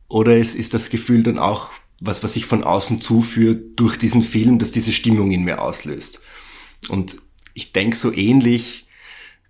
Oder 0.08 0.36
ist, 0.36 0.54
ist 0.54 0.74
das 0.74 0.90
Gefühl 0.90 1.22
dann 1.22 1.38
auch 1.38 1.70
was, 2.00 2.22
was 2.22 2.36
ich 2.36 2.46
von 2.46 2.64
außen 2.64 3.00
zuführt 3.00 3.78
durch 3.78 3.96
diesen 3.98 4.22
Film, 4.22 4.58
dass 4.58 4.70
diese 4.70 4.92
Stimmung 4.92 5.30
in 5.30 5.44
mir 5.44 5.62
auslöst? 5.62 6.20
Und 6.88 7.16
ich 7.54 7.72
denke, 7.72 7.96
so 7.96 8.12
ähnlich 8.12 8.86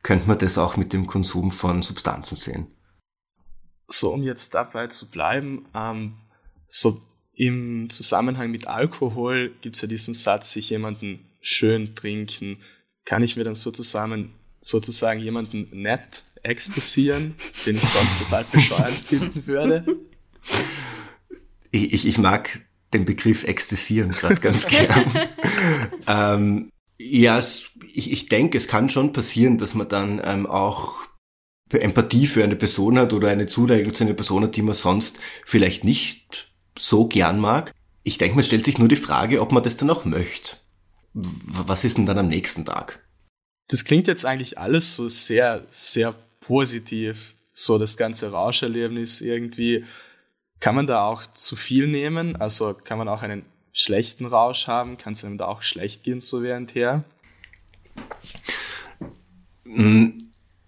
könnte 0.02 0.28
man 0.28 0.38
das 0.38 0.58
auch 0.58 0.76
mit 0.76 0.92
dem 0.92 1.06
Konsum 1.06 1.50
von 1.50 1.82
Substanzen 1.82 2.36
sehen. 2.36 2.66
So, 3.88 4.12
um 4.12 4.22
jetzt 4.22 4.54
dabei 4.54 4.86
zu 4.86 5.10
bleiben, 5.10 5.66
ähm, 5.74 6.14
so 6.66 7.00
im 7.32 7.90
Zusammenhang 7.90 8.50
mit 8.50 8.66
Alkohol 8.66 9.54
gibt 9.60 9.76
es 9.76 9.82
ja 9.82 9.88
diesen 9.88 10.14
Satz, 10.14 10.52
sich 10.52 10.70
jemanden 10.70 11.28
schön 11.40 11.94
trinken. 11.94 12.58
Kann 13.04 13.22
ich 13.22 13.36
mir 13.36 13.44
dann 13.44 13.54
sozusagen, 13.54 14.32
sozusagen 14.60 15.20
jemanden 15.20 15.68
nett 15.72 16.24
ekstasieren, 16.42 17.34
den 17.66 17.76
ich 17.76 17.82
sonst 17.82 18.20
total 18.20 18.44
bescheuert 18.44 18.92
finden 18.92 19.46
würde? 19.46 19.84
Ich, 21.70 21.92
ich, 21.92 22.06
ich 22.06 22.18
mag 22.18 22.60
den 22.92 23.04
Begriff 23.04 23.44
ekstasieren 23.44 24.12
gerade 24.12 24.36
ganz 24.36 24.66
gern. 24.68 25.04
ähm, 26.06 26.70
ja, 26.98 27.38
es, 27.38 27.70
ich, 27.92 28.10
ich 28.10 28.28
denke, 28.28 28.56
es 28.56 28.68
kann 28.68 28.88
schon 28.88 29.12
passieren, 29.12 29.58
dass 29.58 29.74
man 29.74 29.88
dann 29.88 30.20
ähm, 30.24 30.46
auch 30.46 31.06
Empathie 31.70 32.26
für 32.26 32.44
eine 32.44 32.56
Person 32.56 32.98
hat 32.98 33.12
oder 33.12 33.28
eine 33.28 33.46
Zuneigung 33.46 33.92
zu 33.92 34.04
einer 34.04 34.14
Person 34.14 34.44
hat, 34.44 34.56
die 34.56 34.62
man 34.62 34.74
sonst 34.74 35.18
vielleicht 35.44 35.84
nicht 35.84 36.52
so 36.78 37.06
gern 37.06 37.40
mag. 37.40 37.72
Ich 38.02 38.18
denke, 38.18 38.36
man 38.36 38.44
stellt 38.44 38.64
sich 38.64 38.78
nur 38.78 38.88
die 38.88 38.96
Frage, 38.96 39.40
ob 39.40 39.52
man 39.52 39.62
das 39.62 39.76
dann 39.76 39.90
auch 39.90 40.04
möchte. 40.04 40.56
Was 41.12 41.84
ist 41.84 41.98
denn 41.98 42.06
dann 42.06 42.18
am 42.18 42.28
nächsten 42.28 42.64
Tag? 42.64 43.04
Das 43.68 43.84
klingt 43.84 44.06
jetzt 44.06 44.24
eigentlich 44.24 44.58
alles 44.58 44.94
so 44.94 45.08
sehr, 45.08 45.66
sehr 45.70 46.14
positiv. 46.40 47.34
So 47.52 47.78
das 47.78 47.96
ganze 47.96 48.30
Rauscherlebnis 48.30 49.20
irgendwie. 49.22 49.84
Kann 50.60 50.74
man 50.74 50.86
da 50.86 51.04
auch 51.04 51.22
zu 51.34 51.56
viel 51.56 51.86
nehmen? 51.86 52.36
Also 52.36 52.74
kann 52.74 52.98
man 52.98 53.08
auch 53.08 53.22
einen 53.22 53.44
schlechten 53.72 54.26
Rausch 54.26 54.66
haben? 54.68 54.96
Kann 54.96 55.12
es 55.12 55.24
einem 55.24 55.38
da 55.38 55.46
auch 55.46 55.62
schlecht 55.62 56.02
gehen 56.02 56.20
so 56.20 56.42
währendher? 56.42 57.04
Mm, 59.64 60.10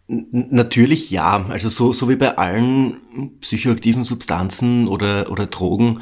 natürlich 0.07 1.11
ja. 1.11 1.47
Also 1.49 1.69
so, 1.69 1.93
so 1.93 2.09
wie 2.09 2.17
bei 2.17 2.37
allen 2.37 3.39
psychoaktiven 3.41 4.05
Substanzen 4.05 4.89
oder, 4.89 5.31
oder 5.31 5.47
Drogen 5.47 6.01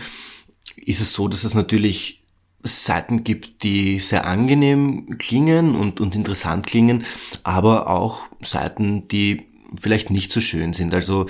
ist 0.76 1.00
es 1.00 1.12
so, 1.12 1.28
dass 1.28 1.44
es 1.44 1.54
natürlich 1.54 2.22
Seiten 2.62 3.24
gibt, 3.24 3.62
die 3.62 4.00
sehr 4.00 4.26
angenehm 4.26 5.18
klingen 5.18 5.76
und, 5.76 6.00
und 6.00 6.16
interessant 6.16 6.66
klingen, 6.66 7.04
aber 7.42 7.88
auch 7.88 8.26
Seiten, 8.40 9.08
die 9.08 9.46
vielleicht 9.80 10.10
nicht 10.10 10.32
so 10.32 10.40
schön 10.40 10.72
sind. 10.72 10.94
Also 10.94 11.26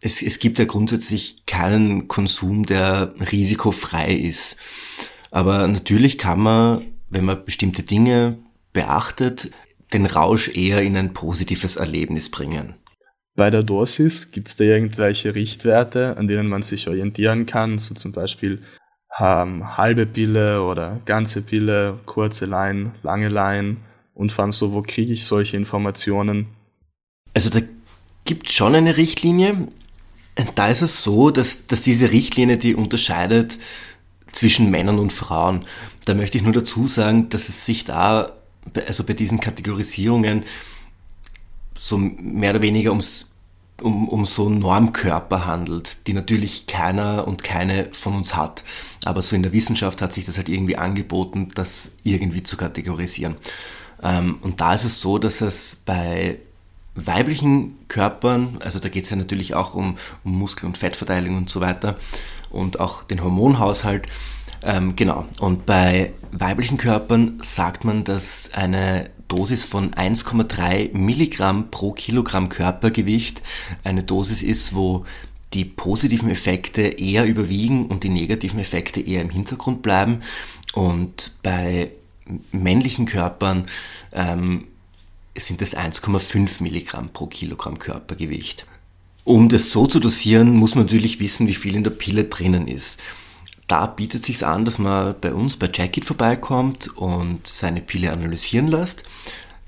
es, 0.00 0.22
es 0.22 0.38
gibt 0.38 0.58
ja 0.58 0.64
grundsätzlich 0.64 1.46
keinen 1.46 2.08
Konsum, 2.08 2.64
der 2.64 3.14
risikofrei 3.32 4.14
ist. 4.14 4.56
Aber 5.30 5.66
natürlich 5.68 6.18
kann 6.18 6.40
man, 6.40 6.86
wenn 7.08 7.24
man 7.24 7.44
bestimmte 7.44 7.82
Dinge 7.82 8.38
beachtet, 8.72 9.50
den 9.92 10.06
Rausch 10.06 10.48
eher 10.48 10.82
in 10.82 10.96
ein 10.96 11.12
positives 11.12 11.76
Erlebnis 11.76 12.30
bringen. 12.30 12.74
Bei 13.36 13.50
der 13.50 13.62
Dosis 13.62 14.32
gibt 14.32 14.48
es 14.48 14.56
da 14.56 14.64
irgendwelche 14.64 15.34
Richtwerte, 15.34 16.16
an 16.16 16.28
denen 16.28 16.48
man 16.48 16.62
sich 16.62 16.88
orientieren 16.88 17.46
kann, 17.46 17.78
so 17.78 17.94
zum 17.94 18.12
Beispiel 18.12 18.62
ähm, 19.18 19.76
halbe 19.76 20.06
Pille 20.06 20.62
oder 20.62 21.00
ganze 21.04 21.42
Pille, 21.42 21.98
kurze 22.06 22.46
Line, 22.46 22.92
lange 23.02 23.28
Line 23.28 23.76
und 24.14 24.32
vor 24.32 24.44
allem 24.44 24.52
so, 24.52 24.72
wo 24.72 24.82
kriege 24.82 25.12
ich 25.12 25.24
solche 25.24 25.56
Informationen? 25.56 26.46
Also 27.34 27.50
da 27.50 27.60
gibt 28.24 28.50
schon 28.52 28.74
eine 28.74 28.96
Richtlinie. 28.96 29.68
Da 30.54 30.68
ist 30.68 30.82
es 30.82 31.02
so, 31.02 31.30
dass, 31.30 31.66
dass 31.66 31.82
diese 31.82 32.12
Richtlinie, 32.12 32.56
die 32.56 32.74
unterscheidet 32.74 33.58
zwischen 34.32 34.70
Männern 34.70 34.98
und 34.98 35.12
Frauen. 35.12 35.64
Da 36.04 36.14
möchte 36.14 36.38
ich 36.38 36.44
nur 36.44 36.52
dazu 36.52 36.86
sagen, 36.86 37.28
dass 37.28 37.48
es 37.48 37.66
sich 37.66 37.84
da, 37.84 38.32
also 38.86 39.04
bei 39.04 39.14
diesen 39.14 39.40
Kategorisierungen, 39.40 40.44
so 41.76 41.98
mehr 41.98 42.50
oder 42.50 42.62
weniger 42.62 42.90
ums, 42.90 43.36
um, 43.80 44.08
um 44.08 44.26
so 44.26 44.50
Normkörper 44.50 45.46
handelt, 45.46 46.06
die 46.06 46.12
natürlich 46.12 46.66
keiner 46.66 47.26
und 47.26 47.42
keine 47.42 47.88
von 47.92 48.14
uns 48.14 48.36
hat. 48.36 48.62
Aber 49.04 49.22
so 49.22 49.34
in 49.34 49.42
der 49.42 49.52
Wissenschaft 49.52 50.02
hat 50.02 50.12
sich 50.12 50.26
das 50.26 50.36
halt 50.36 50.48
irgendwie 50.48 50.76
angeboten, 50.76 51.48
das 51.54 51.92
irgendwie 52.02 52.42
zu 52.42 52.56
kategorisieren. 52.56 53.36
Ähm, 54.02 54.38
und 54.42 54.60
da 54.60 54.74
ist 54.74 54.84
es 54.84 55.00
so, 55.00 55.18
dass 55.18 55.40
es 55.40 55.76
bei 55.84 56.38
weiblichen 56.94 57.76
Körpern, 57.88 58.58
also 58.60 58.78
da 58.78 58.88
geht 58.88 59.04
es 59.04 59.10
ja 59.10 59.16
natürlich 59.16 59.54
auch 59.54 59.74
um, 59.74 59.96
um 60.24 60.38
Muskel- 60.38 60.66
und 60.66 60.78
Fettverteilung 60.78 61.36
und 61.36 61.50
so 61.50 61.60
weiter 61.60 61.96
und 62.50 62.80
auch 62.80 63.04
den 63.04 63.22
Hormonhaushalt. 63.22 64.06
Ähm, 64.62 64.94
genau, 64.96 65.24
und 65.38 65.64
bei 65.64 66.12
weiblichen 66.32 66.76
Körpern 66.76 67.38
sagt 67.42 67.84
man, 67.84 68.04
dass 68.04 68.50
eine 68.52 69.10
Dosis 69.28 69.64
von 69.64 69.92
1,3 69.92 70.94
Milligramm 70.96 71.70
pro 71.70 71.92
Kilogramm 71.92 72.48
Körpergewicht 72.48 73.40
eine 73.84 74.02
Dosis 74.02 74.42
ist, 74.42 74.74
wo 74.74 75.06
die 75.54 75.64
positiven 75.64 76.30
Effekte 76.30 76.82
eher 76.82 77.24
überwiegen 77.26 77.86
und 77.86 78.04
die 78.04 78.08
negativen 78.08 78.60
Effekte 78.60 79.00
eher 79.00 79.22
im 79.22 79.30
Hintergrund 79.30 79.82
bleiben. 79.82 80.20
Und 80.74 81.32
bei 81.42 81.90
männlichen 82.52 83.06
Körpern 83.06 83.64
ähm, 84.12 84.66
sind 85.40 85.62
es 85.62 85.76
1,5 85.76 86.62
Milligramm 86.62 87.10
pro 87.10 87.26
Kilogramm 87.26 87.78
Körpergewicht. 87.78 88.66
Um 89.24 89.48
das 89.48 89.70
so 89.70 89.86
zu 89.86 90.00
dosieren, 90.00 90.56
muss 90.56 90.74
man 90.74 90.84
natürlich 90.84 91.20
wissen, 91.20 91.46
wie 91.46 91.54
viel 91.54 91.76
in 91.76 91.84
der 91.84 91.90
Pille 91.90 92.24
drinnen 92.24 92.68
ist. 92.68 92.98
Da 93.66 93.86
bietet 93.86 94.22
es 94.22 94.26
sich 94.26 94.44
an, 94.44 94.64
dass 94.64 94.78
man 94.78 95.14
bei 95.20 95.32
uns 95.32 95.56
bei 95.56 95.70
Jacket 95.72 96.04
vorbeikommt 96.04 96.88
und 96.96 97.46
seine 97.46 97.80
Pille 97.80 98.12
analysieren 98.12 98.66
lässt. 98.66 99.04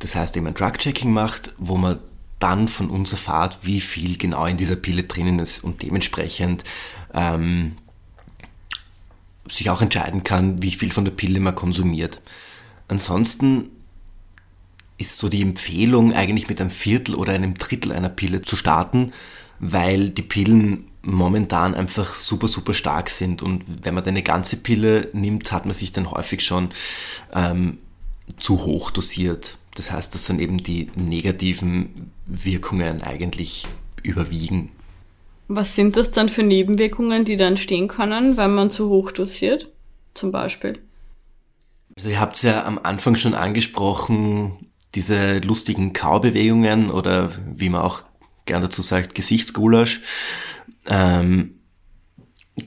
Das 0.00 0.14
heißt, 0.14 0.36
eben 0.36 0.48
ein 0.48 0.54
Drug-Checking 0.54 1.12
macht, 1.12 1.52
wo 1.58 1.76
man 1.76 2.00
dann 2.40 2.66
von 2.66 2.90
uns 2.90 3.12
erfahrt, 3.12 3.60
wie 3.62 3.80
viel 3.80 4.18
genau 4.18 4.46
in 4.46 4.56
dieser 4.56 4.74
Pille 4.74 5.04
drinnen 5.04 5.38
ist 5.38 5.62
und 5.62 5.82
dementsprechend 5.82 6.64
ähm, 7.14 7.76
sich 9.48 9.70
auch 9.70 9.80
entscheiden 9.80 10.24
kann, 10.24 10.60
wie 10.62 10.72
viel 10.72 10.90
von 10.90 11.04
der 11.04 11.12
Pille 11.12 11.38
man 11.38 11.54
konsumiert. 11.54 12.20
Ansonsten 12.88 13.70
ist 15.02 15.18
so 15.18 15.28
die 15.28 15.42
Empfehlung, 15.42 16.14
eigentlich 16.14 16.48
mit 16.48 16.60
einem 16.60 16.70
Viertel 16.70 17.14
oder 17.14 17.32
einem 17.32 17.54
Drittel 17.54 17.92
einer 17.92 18.08
Pille 18.08 18.40
zu 18.42 18.56
starten, 18.56 19.12
weil 19.58 20.10
die 20.10 20.22
Pillen 20.22 20.86
momentan 21.02 21.74
einfach 21.74 22.14
super, 22.14 22.48
super 22.48 22.72
stark 22.74 23.10
sind. 23.10 23.42
Und 23.42 23.84
wenn 23.84 23.94
man 23.94 24.04
eine 24.04 24.22
ganze 24.22 24.56
Pille 24.56 25.10
nimmt, 25.12 25.52
hat 25.52 25.66
man 25.66 25.74
sich 25.74 25.92
dann 25.92 26.10
häufig 26.10 26.44
schon 26.44 26.70
ähm, 27.34 27.78
zu 28.38 28.64
hoch 28.64 28.90
dosiert. 28.90 29.58
Das 29.74 29.90
heißt, 29.90 30.14
dass 30.14 30.26
dann 30.26 30.38
eben 30.38 30.62
die 30.62 30.90
negativen 30.94 32.10
Wirkungen 32.26 33.02
eigentlich 33.02 33.66
überwiegen. 34.02 34.70
Was 35.48 35.74
sind 35.74 35.96
das 35.96 36.10
dann 36.10 36.28
für 36.28 36.42
Nebenwirkungen, 36.42 37.24
die 37.24 37.36
dann 37.36 37.56
stehen 37.56 37.88
können, 37.88 38.36
wenn 38.36 38.54
man 38.54 38.70
zu 38.70 38.88
hoch 38.88 39.12
dosiert, 39.12 39.68
zum 40.14 40.32
Beispiel? 40.32 40.78
Also 41.96 42.08
ihr 42.08 42.20
habt 42.20 42.36
es 42.36 42.42
ja 42.42 42.64
am 42.64 42.78
Anfang 42.82 43.16
schon 43.16 43.34
angesprochen, 43.34 44.71
diese 44.94 45.38
lustigen 45.38 45.92
Kaubewegungen 45.92 46.90
oder 46.90 47.32
wie 47.46 47.68
man 47.68 47.82
auch 47.82 48.04
gern 48.44 48.62
dazu 48.62 48.82
sagt, 48.82 49.14
Gesichtsgulasch. 49.14 50.00
Ähm, 50.86 51.60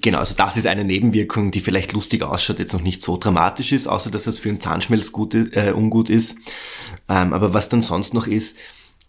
genau, 0.01 0.20
also 0.20 0.36
das 0.36 0.58
ist 0.58 0.67
eine 0.67 0.84
Nebenwirkung, 0.84 1.51
die 1.51 1.60
vielleicht 1.60 1.94
lustig 1.94 2.24
ausschaut, 2.24 2.60
jetzt 2.60 2.74
noch 2.74 2.82
nicht 2.82 3.01
so 3.01 3.17
dramatisch 3.17 3.72
ist, 3.72 3.88
außer 3.88 4.10
dass 4.10 4.27
es 4.27 4.39
für 4.39 4.50
den 4.50 4.62
Zahnschmelz 4.62 5.12
gut, 5.12 5.36
äh, 5.36 5.74
ungut 5.75 6.10
ist. 6.10 6.36
Ähm, 7.10 7.34
aber 7.34 7.53
was 7.53 7.70
dann 7.70 7.82
sonst 7.82 8.13
noch 8.13 8.27
ist, 8.27 8.58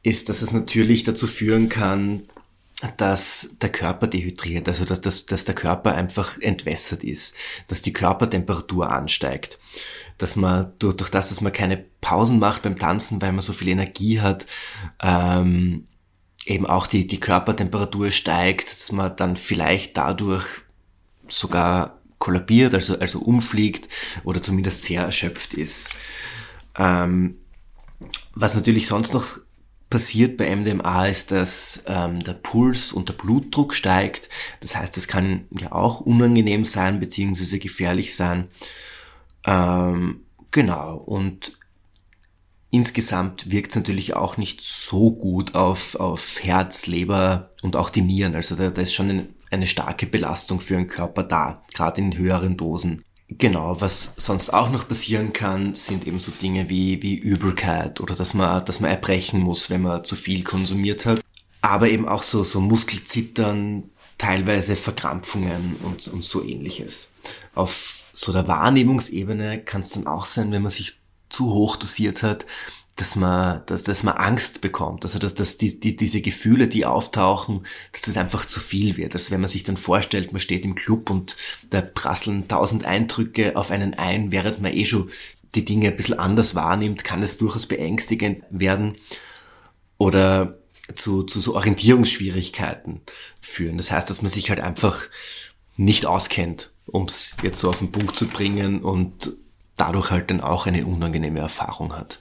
ist, 0.02 0.28
dass 0.28 0.42
es 0.42 0.52
natürlich 0.52 1.04
dazu 1.04 1.26
führen 1.26 1.68
kann, 1.68 2.22
dass 2.98 3.50
der 3.62 3.70
Körper 3.70 4.06
dehydriert, 4.06 4.68
also 4.68 4.84
dass, 4.84 5.00
dass, 5.00 5.26
dass 5.26 5.44
der 5.44 5.54
Körper 5.54 5.94
einfach 5.94 6.38
entwässert 6.38 7.04
ist, 7.04 7.34
dass 7.68 7.80
die 7.80 7.92
Körpertemperatur 7.92 8.90
ansteigt 8.90 9.58
dass 10.18 10.36
man 10.36 10.72
durch, 10.78 10.96
durch 10.96 11.10
das, 11.10 11.28
dass 11.28 11.40
man 11.40 11.52
keine 11.52 11.84
Pausen 12.00 12.38
macht 12.38 12.62
beim 12.62 12.78
Tanzen, 12.78 13.20
weil 13.20 13.32
man 13.32 13.42
so 13.42 13.52
viel 13.52 13.68
Energie 13.68 14.20
hat, 14.20 14.46
ähm, 15.02 15.86
eben 16.46 16.66
auch 16.66 16.86
die, 16.86 17.06
die 17.06 17.20
Körpertemperatur 17.20 18.10
steigt, 18.10 18.70
dass 18.70 18.92
man 18.92 19.14
dann 19.16 19.36
vielleicht 19.36 19.96
dadurch 19.96 20.46
sogar 21.28 22.00
kollabiert, 22.18 22.72
also, 22.72 22.98
also 22.98 23.18
umfliegt 23.18 23.88
oder 24.24 24.42
zumindest 24.42 24.82
sehr 24.82 25.02
erschöpft 25.02 25.54
ist. 25.54 25.90
Ähm, 26.78 27.38
was 28.34 28.54
natürlich 28.54 28.86
sonst 28.86 29.12
noch 29.12 29.38
passiert 29.90 30.36
bei 30.36 30.54
MDMA 30.54 31.06
ist, 31.06 31.30
dass 31.30 31.82
ähm, 31.86 32.20
der 32.20 32.34
Puls 32.34 32.92
und 32.92 33.08
der 33.08 33.14
Blutdruck 33.14 33.72
steigt. 33.74 34.28
Das 34.60 34.74
heißt, 34.74 34.96
es 34.96 35.06
kann 35.06 35.46
ja 35.58 35.72
auch 35.72 36.00
unangenehm 36.00 36.64
sein 36.64 36.98
beziehungsweise 36.98 37.58
gefährlich 37.58 38.16
sein. 38.16 38.48
Ähm, 39.46 40.24
genau. 40.50 40.96
Und 40.96 41.56
insgesamt 42.70 43.50
wirkt 43.50 43.70
es 43.70 43.76
natürlich 43.76 44.14
auch 44.14 44.36
nicht 44.36 44.60
so 44.60 45.12
gut 45.12 45.54
auf, 45.54 45.94
auf 45.94 46.42
Herz, 46.42 46.86
Leber 46.86 47.50
und 47.62 47.76
auch 47.76 47.90
die 47.90 48.02
Nieren. 48.02 48.34
Also 48.34 48.56
da, 48.56 48.70
da 48.70 48.82
ist 48.82 48.92
schon 48.92 49.10
eine, 49.10 49.28
eine 49.50 49.68
starke 49.68 50.06
Belastung 50.06 50.60
für 50.60 50.74
den 50.74 50.88
Körper 50.88 51.22
da, 51.22 51.62
gerade 51.72 52.00
in 52.00 52.16
höheren 52.16 52.56
Dosen. 52.56 53.04
Genau, 53.28 53.80
was 53.80 54.12
sonst 54.16 54.50
auch 54.54 54.70
noch 54.70 54.86
passieren 54.86 55.32
kann, 55.32 55.74
sind 55.74 56.06
eben 56.06 56.20
so 56.20 56.30
Dinge 56.30 56.68
wie, 56.68 57.02
wie 57.02 57.16
Übelkeit 57.16 58.00
oder 58.00 58.14
dass 58.14 58.34
man, 58.34 58.64
dass 58.64 58.78
man 58.78 58.90
erbrechen 58.90 59.40
muss, 59.40 59.68
wenn 59.68 59.82
man 59.82 60.04
zu 60.04 60.14
viel 60.14 60.44
konsumiert 60.44 61.06
hat. 61.06 61.20
Aber 61.60 61.88
eben 61.88 62.08
auch 62.08 62.22
so, 62.22 62.44
so 62.44 62.60
Muskelzittern, 62.60 63.90
teilweise 64.16 64.76
Verkrampfungen 64.76 65.76
und, 65.82 66.06
und 66.08 66.24
so 66.24 66.44
ähnliches. 66.44 67.12
Auf 67.54 68.04
so 68.12 68.32
der 68.32 68.46
Wahrnehmungsebene 68.46 69.60
kann 69.62 69.80
es 69.80 69.90
dann 69.90 70.06
auch 70.06 70.24
sein, 70.24 70.52
wenn 70.52 70.62
man 70.62 70.70
sich 70.70 70.94
zu 71.28 71.52
hoch 71.52 71.76
dosiert 71.76 72.22
hat, 72.22 72.46
dass 72.96 73.14
man, 73.14 73.60
dass, 73.66 73.82
dass 73.82 74.02
man 74.02 74.16
Angst 74.16 74.62
bekommt, 74.62 75.04
also 75.04 75.18
dass, 75.18 75.34
dass 75.34 75.58
die, 75.58 75.78
die, 75.78 75.96
diese 75.96 76.22
Gefühle, 76.22 76.66
die 76.66 76.86
auftauchen, 76.86 77.66
dass 77.92 78.02
das 78.02 78.16
einfach 78.16 78.46
zu 78.46 78.58
viel 78.58 78.96
wird. 78.96 79.14
Also 79.14 79.30
wenn 79.30 79.40
man 79.40 79.50
sich 79.50 79.64
dann 79.64 79.76
vorstellt, 79.76 80.32
man 80.32 80.40
steht 80.40 80.64
im 80.64 80.74
Club 80.74 81.10
und 81.10 81.36
da 81.68 81.82
prasseln 81.82 82.48
tausend 82.48 82.84
Eindrücke 82.84 83.54
auf 83.54 83.70
einen 83.70 83.94
ein, 83.94 84.32
während 84.32 84.62
man 84.62 84.72
eh 84.72 84.86
schon 84.86 85.10
die 85.54 85.64
Dinge 85.64 85.88
ein 85.88 85.96
bisschen 85.96 86.18
anders 86.18 86.54
wahrnimmt, 86.54 87.04
kann 87.04 87.22
es 87.22 87.36
durchaus 87.36 87.66
beängstigend 87.66 88.44
werden 88.50 88.96
oder 89.98 90.58
zu, 90.94 91.22
zu 91.24 91.40
so 91.40 91.54
Orientierungsschwierigkeiten 91.54 93.02
führen. 93.42 93.76
Das 93.76 93.90
heißt, 93.90 94.08
dass 94.08 94.22
man 94.22 94.30
sich 94.30 94.48
halt 94.48 94.60
einfach 94.60 95.02
nicht 95.76 96.06
auskennt, 96.06 96.70
um 96.86 97.04
es 97.04 97.36
jetzt 97.42 97.60
so 97.60 97.68
auf 97.68 97.78
den 97.78 97.92
Punkt 97.92 98.16
zu 98.16 98.26
bringen 98.26 98.82
und 98.82 99.32
dadurch 99.76 100.10
halt 100.10 100.30
dann 100.30 100.40
auch 100.40 100.66
eine 100.66 100.86
unangenehme 100.86 101.40
Erfahrung 101.40 101.94
hat. 101.94 102.20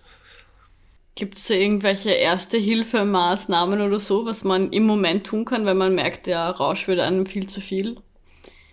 Gibt 1.16 1.38
es 1.38 1.48
da 1.48 1.54
irgendwelche 1.54 2.12
Erste-Hilfe-Maßnahmen 2.12 3.80
oder 3.80 4.02
so, 4.02 4.26
was 4.26 4.44
man 4.44 4.72
im 4.72 4.84
Moment 4.84 5.26
tun 5.26 5.46
kann, 5.46 5.66
wenn 5.66 5.78
man 5.78 5.96
merkt, 5.96 6.28
der 6.28 6.42
Rausch 6.50 6.90
wird 6.90 7.00
einem 7.00 7.26
viel 7.26 7.48
zu 7.48 7.62
viel? 7.62 7.96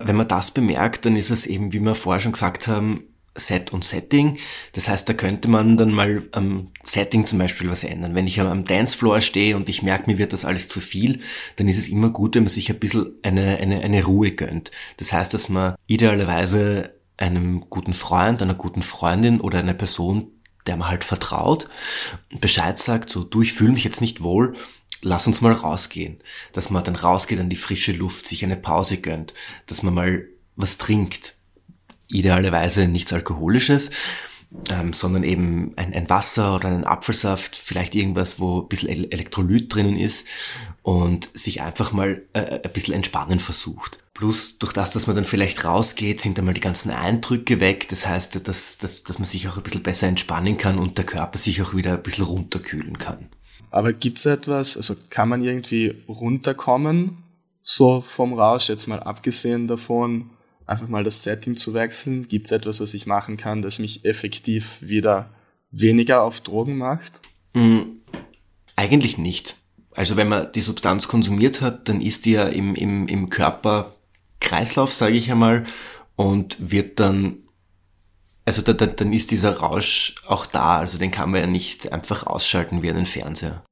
Wenn 0.01 0.17
man 0.17 0.27
das 0.27 0.51
bemerkt, 0.51 1.07
dann 1.07 1.15
ist 1.15 1.31
es 1.31 1.47
eben, 1.47 1.73
wie 1.73 1.79
wir 1.79 1.95
vorher 1.95 2.21
schon 2.21 2.33
gesagt 2.33 2.67
haben, 2.67 3.05
Set 3.37 3.73
und 3.73 3.85
Setting. 3.85 4.39
Das 4.73 4.89
heißt, 4.89 5.09
da 5.09 5.15
könnte 5.15 5.49
man 5.49 5.77
dann 5.77 5.93
mal 5.93 6.25
am 6.33 6.73
Setting 6.85 7.25
zum 7.25 7.39
Beispiel 7.39 7.71
was 7.71 7.85
ändern. 7.85 8.17
Wenn 8.17 8.27
ich 8.27 8.41
am 8.41 8.65
Dancefloor 8.65 9.21
stehe 9.21 9.57
und 9.57 9.69
ich 9.69 9.83
merke, 9.83 10.11
mir 10.11 10.19
wird 10.19 10.33
das 10.33 10.45
alles 10.45 10.69
zu 10.69 10.81
viel, 10.81 11.21
dann 11.57 11.69
ist 11.69 11.79
es 11.79 11.89
immer 11.89 12.11
gut, 12.11 12.35
wenn 12.35 12.43
man 12.43 12.51
sich 12.51 12.71
ein 12.71 12.79
bisschen 12.79 13.15
eine, 13.23 13.59
eine, 13.59 13.81
eine 13.81 14.05
Ruhe 14.05 14.33
gönnt. 14.33 14.73
Das 14.97 15.13
heißt, 15.13 15.33
dass 15.33 15.49
man 15.49 15.77
idealerweise 15.87 16.95
einem 17.17 17.67
guten 17.71 17.95
Freund, 17.95 18.43
einer 18.43 18.55
guten 18.55 18.83
Freundin 18.83 19.41
oder 19.41 19.61
einer 19.61 19.75
Person 19.75 20.32
der 20.67 20.77
man 20.77 20.89
halt 20.89 21.05
vertraut, 21.05 21.69
Bescheid 22.41 22.79
sagt, 22.79 23.11
so 23.11 23.25
du, 23.25 23.43
ich 23.43 23.53
fühle 23.53 23.73
mich 23.73 23.85
jetzt 23.85 24.01
nicht 24.01 24.23
wohl, 24.23 24.55
lass 25.03 25.27
uns 25.27 25.41
mal 25.41 25.53
rausgehen. 25.53 26.19
Dass 26.53 26.71
man 26.71 26.85
dann 26.85 26.97
rausgeht 26.97 27.41
an 27.41 27.51
die 27.51 27.57
frische 27.57 27.93
Luft, 27.93 28.27
sich 28.27 28.45
eine 28.45 28.57
Pause 28.57 28.99
gönnt, 28.99 29.35
dass 29.67 29.83
man 29.83 29.95
mal 29.95 30.29
was 30.57 30.79
trinkt. 30.79 31.35
Idealerweise 32.09 32.89
nichts 32.89 33.13
Alkoholisches, 33.13 33.91
ähm, 34.71 34.93
sondern 34.93 35.25
eben 35.25 35.73
ein, 35.77 35.93
ein 35.95 36.09
Wasser 36.09 36.55
oder 36.57 36.69
einen 36.69 36.85
Apfelsaft, 36.85 37.57
vielleicht 37.57 37.95
irgendwas, 37.95 38.39
wo 38.39 38.61
ein 38.61 38.69
bisschen 38.69 39.11
Elektrolyt 39.11 39.75
drinnen 39.75 39.97
ist 39.97 40.27
und 40.83 41.31
sich 41.35 41.63
einfach 41.63 41.93
mal 41.93 42.23
äh, 42.33 42.61
ein 42.63 42.73
bisschen 42.73 42.95
entspannen 42.95 43.41
versucht. 43.41 43.99
Plus 44.15 44.59
durch 44.59 44.73
das, 44.73 44.93
dass 44.93 45.07
man 45.07 45.17
dann 45.17 45.25
vielleicht 45.25 45.65
rausgeht, 45.65 46.21
sind 46.21 46.37
dann 46.37 46.45
mal 46.45 46.55
die 46.55 46.61
ganzen 46.61 46.91
Eindrücke 46.91 47.61
weg. 47.61 47.89
Das 47.89 48.07
heißt, 48.07 48.47
dass, 48.47 48.79
dass, 48.79 49.03
dass 49.05 49.19
man 49.19 49.27
sich 49.27 49.49
auch 49.49 49.57
ein 49.57 49.63
bisschen 49.63 49.83
besser 49.83 50.07
entspannen 50.07 50.59
kann 50.59 50.79
und 50.79 50.99
der 50.99 51.07
Körper 51.07 51.39
sich 51.39 51.63
auch 51.63 51.75
wieder 51.75 51.93
ein 51.95 52.03
bisschen 52.03 52.25
runterkühlen 52.25 52.99
kann. 52.99 53.29
Aber 53.71 53.95
gibt's 53.95 54.27
etwas, 54.27 54.77
also 54.77 54.95
kann 55.09 55.31
man 55.31 55.43
irgendwie 55.43 56.03
runterkommen, 56.07 57.23
so 57.63 58.03
vom 58.03 58.35
Rausch, 58.35 58.69
jetzt 58.69 58.87
mal 58.87 59.01
abgesehen 59.01 59.67
davon, 59.67 60.31
einfach 60.67 60.89
mal 60.89 61.05
das 61.05 61.23
Setting 61.23 61.57
zu 61.57 61.75
wechseln? 61.75 62.29
Gibt's 62.29 62.51
etwas, 62.51 62.81
was 62.81 62.95
ich 62.95 63.07
machen 63.07 63.37
kann, 63.37 63.63
das 63.63 63.79
mich 63.79 64.05
effektiv 64.05 64.79
wieder 64.81 65.31
weniger 65.71 66.23
auf 66.23 66.41
Drogen 66.41 66.77
macht? 66.77 67.21
Mhm. 67.55 68.03
Eigentlich 68.77 69.19
nicht. 69.19 69.57
Also 69.95 70.17
wenn 70.17 70.29
man 70.29 70.51
die 70.53 70.61
Substanz 70.61 71.09
konsumiert 71.09 71.61
hat, 71.61 71.89
dann 71.89 72.01
ist 72.01 72.25
die 72.25 72.33
ja 72.33 72.45
im, 72.45 72.75
im, 72.75 73.09
im 73.09 73.29
Körperkreislauf, 73.29 74.93
sage 74.93 75.17
ich 75.17 75.31
einmal, 75.31 75.65
und 76.17 76.57
wird 76.71 76.99
dann, 77.01 77.39
also 78.45 78.63
da, 78.63 78.73
da, 78.73 78.87
dann 78.87 79.13
ist 79.13 79.31
dieser 79.31 79.59
Rausch 79.59 80.15
auch 80.27 80.47
da, 80.47 80.79
also 80.79 80.99
den 80.99 81.11
kann 81.11 81.31
man 81.31 81.41
ja 81.41 81.47
nicht 81.47 81.93
einfach 81.93 82.27
ausschalten 82.27 82.83
wie 82.83 82.91
einen 82.91 83.07
Fernseher. 83.07 83.63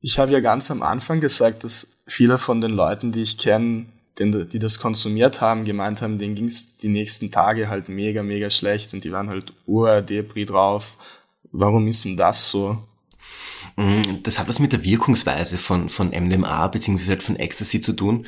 Ich 0.00 0.18
habe 0.18 0.32
ja 0.32 0.40
ganz 0.40 0.70
am 0.70 0.82
Anfang 0.82 1.20
gesagt, 1.20 1.64
dass 1.64 2.02
viele 2.06 2.38
von 2.38 2.60
den 2.60 2.70
Leuten, 2.70 3.12
die 3.12 3.22
ich 3.22 3.38
kenne, 3.38 3.86
die 4.18 4.58
das 4.58 4.80
konsumiert 4.80 5.40
haben, 5.40 5.64
gemeint 5.64 6.02
haben, 6.02 6.18
denen 6.18 6.34
ging 6.34 6.46
es 6.46 6.76
die 6.76 6.88
nächsten 6.88 7.30
Tage 7.30 7.68
halt 7.68 7.88
mega, 7.88 8.22
mega 8.22 8.50
schlecht 8.50 8.92
und 8.92 9.04
die 9.04 9.12
waren 9.12 9.28
halt 9.28 9.52
ur-Depri 9.66 10.44
drauf. 10.44 10.96
Warum 11.52 11.88
ist 11.88 12.04
denn 12.04 12.16
das 12.16 12.50
so? 12.50 12.78
Mm, 13.76 14.22
das 14.22 14.38
hat 14.38 14.48
was 14.48 14.58
mit 14.58 14.72
der 14.72 14.84
Wirkungsweise 14.84 15.58
von, 15.58 15.88
von 15.88 16.08
MDMA 16.08 16.66
bzw. 16.68 17.08
Halt 17.08 17.22
von 17.22 17.36
Ecstasy 17.36 17.80
zu 17.80 17.92
tun. 17.92 18.26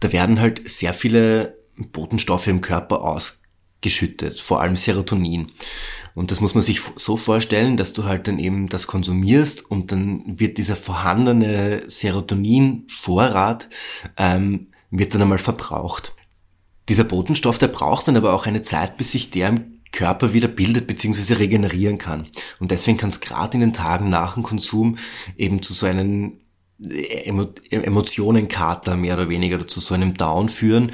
Da 0.00 0.12
werden 0.12 0.40
halt 0.40 0.68
sehr 0.68 0.94
viele 0.94 1.56
Botenstoffe 1.76 2.48
im 2.48 2.60
Körper 2.60 3.02
ausgeschüttet, 3.02 4.40
vor 4.40 4.60
allem 4.60 4.76
Serotonin. 4.76 5.52
Und 6.14 6.32
das 6.32 6.40
muss 6.40 6.54
man 6.54 6.62
sich 6.62 6.80
so 6.96 7.16
vorstellen, 7.16 7.76
dass 7.76 7.92
du 7.92 8.04
halt 8.04 8.26
dann 8.26 8.40
eben 8.40 8.68
das 8.68 8.88
konsumierst 8.88 9.70
und 9.70 9.92
dann 9.92 10.22
wird 10.26 10.58
dieser 10.58 10.74
vorhandene 10.74 11.84
Serotoninvorrat 11.86 13.68
ähm, 14.16 14.66
wird 14.90 15.14
dann 15.14 15.22
einmal 15.22 15.38
verbraucht. 15.38 16.14
Dieser 16.88 17.04
Botenstoff, 17.04 17.58
der 17.58 17.68
braucht 17.68 18.08
dann 18.08 18.16
aber 18.16 18.32
auch 18.32 18.46
eine 18.46 18.62
Zeit, 18.62 18.96
bis 18.96 19.12
sich 19.12 19.30
der 19.30 19.48
im 19.50 19.82
Körper 19.92 20.32
wieder 20.32 20.48
bildet 20.48 20.86
bzw. 20.86 21.34
regenerieren 21.34 21.98
kann. 21.98 22.28
Und 22.58 22.70
deswegen 22.70 22.98
kann 22.98 23.10
es 23.10 23.20
gerade 23.20 23.54
in 23.54 23.60
den 23.60 23.72
Tagen 23.72 24.10
nach 24.10 24.34
dem 24.34 24.42
Konsum 24.42 24.98
eben 25.36 25.62
zu 25.62 25.72
so 25.72 25.86
einem 25.86 26.40
Emo 26.80 27.48
Emotionenkater 27.70 28.96
mehr 28.96 29.14
oder 29.14 29.28
weniger 29.28 29.56
oder 29.56 29.66
zu 29.66 29.80
so 29.80 29.94
einem 29.94 30.14
Down 30.14 30.48
führen, 30.48 30.92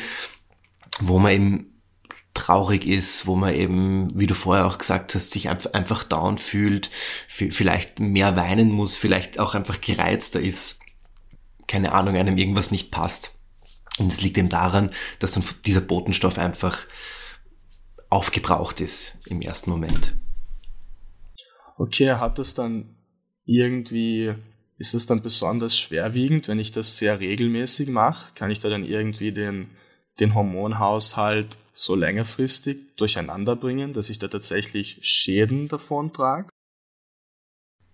wo 1.00 1.18
man 1.18 1.32
eben 1.32 1.74
traurig 2.32 2.86
ist, 2.86 3.26
wo 3.26 3.36
man 3.36 3.54
eben, 3.54 4.08
wie 4.18 4.26
du 4.26 4.34
vorher 4.34 4.66
auch 4.66 4.78
gesagt 4.78 5.14
hast, 5.14 5.30
sich 5.30 5.48
einfach 5.48 6.04
down 6.04 6.36
fühlt, 6.36 6.90
vielleicht 7.28 8.00
mehr 8.00 8.34
weinen 8.36 8.72
muss, 8.72 8.96
vielleicht 8.96 9.38
auch 9.38 9.54
einfach 9.54 9.80
gereizter 9.80 10.40
ist, 10.40 10.80
keine 11.66 11.92
Ahnung, 11.92 12.16
einem 12.16 12.36
irgendwas 12.36 12.70
nicht 12.70 12.90
passt. 12.90 13.32
Und 13.98 14.12
es 14.12 14.20
liegt 14.20 14.38
eben 14.38 14.48
daran, 14.48 14.90
dass 15.20 15.32
dann 15.32 15.44
dieser 15.64 15.80
Botenstoff 15.80 16.38
einfach 16.38 16.86
aufgebraucht 18.10 18.80
ist 18.80 19.16
im 19.26 19.40
ersten 19.40 19.70
Moment. 19.70 20.14
Okay, 21.76 22.12
hat 22.12 22.38
das 22.38 22.54
dann 22.54 22.94
irgendwie, 23.44 24.34
ist 24.78 24.94
das 24.94 25.06
dann 25.06 25.22
besonders 25.22 25.76
schwerwiegend, 25.76 26.48
wenn 26.48 26.58
ich 26.58 26.72
das 26.72 26.98
sehr 26.98 27.20
regelmäßig 27.20 27.88
mache? 27.88 28.32
Kann 28.34 28.50
ich 28.50 28.60
da 28.60 28.68
dann 28.68 28.84
irgendwie 28.84 29.32
den, 29.32 29.70
den 30.20 30.34
Hormonhaushalt 30.34 31.58
so 31.72 31.96
längerfristig 31.96 32.78
durcheinander 32.96 33.56
bringen, 33.56 33.92
dass 33.92 34.10
ich 34.10 34.20
da 34.20 34.28
tatsächlich 34.28 34.98
Schäden 35.02 35.66
davon 35.68 36.12
trage? 36.12 36.48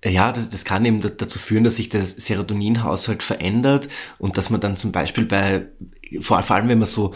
Ja, 0.04 0.32
das, 0.32 0.48
das 0.48 0.64
kann 0.64 0.84
eben 0.84 1.02
dazu 1.02 1.38
führen, 1.38 1.64
dass 1.64 1.76
sich 1.76 1.90
der 1.90 2.04
Serotoninhaushalt 2.06 3.22
verändert 3.22 3.88
und 4.18 4.38
dass 4.38 4.48
man 4.48 4.60
dann 4.60 4.76
zum 4.76 4.92
Beispiel 4.92 5.26
bei, 5.26 5.66
vor 6.20 6.38
allem 6.38 6.68
wenn 6.68 6.78
man 6.78 6.88
so 6.88 7.14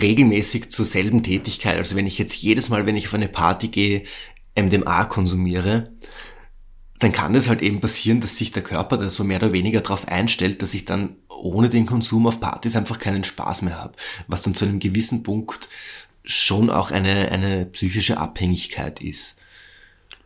regelmäßig 0.00 0.70
zur 0.70 0.84
selben 0.84 1.22
Tätigkeit. 1.22 1.76
Also 1.76 1.96
wenn 1.96 2.06
ich 2.06 2.18
jetzt 2.18 2.34
jedes 2.34 2.70
Mal, 2.70 2.86
wenn 2.86 2.96
ich 2.96 3.06
auf 3.06 3.14
eine 3.14 3.28
Party 3.28 3.68
gehe, 3.68 4.04
MDMA 4.58 5.04
konsumiere, 5.04 5.92
dann 6.98 7.12
kann 7.12 7.34
es 7.34 7.48
halt 7.48 7.60
eben 7.62 7.80
passieren, 7.80 8.20
dass 8.20 8.36
sich 8.36 8.52
der 8.52 8.62
Körper 8.62 8.96
da 8.96 9.10
so 9.10 9.22
mehr 9.22 9.38
oder 9.38 9.52
weniger 9.52 9.82
darauf 9.82 10.08
einstellt, 10.08 10.62
dass 10.62 10.74
ich 10.74 10.86
dann 10.86 11.16
ohne 11.28 11.68
den 11.68 11.84
Konsum 11.84 12.26
auf 12.26 12.40
Partys 12.40 12.74
einfach 12.74 12.98
keinen 12.98 13.24
Spaß 13.24 13.62
mehr 13.62 13.78
habe. 13.78 13.94
Was 14.28 14.42
dann 14.42 14.54
zu 14.54 14.64
einem 14.64 14.78
gewissen 14.78 15.22
Punkt 15.22 15.68
schon 16.24 16.70
auch 16.70 16.90
eine, 16.90 17.30
eine 17.30 17.66
psychische 17.66 18.16
Abhängigkeit 18.16 19.00
ist. 19.02 19.36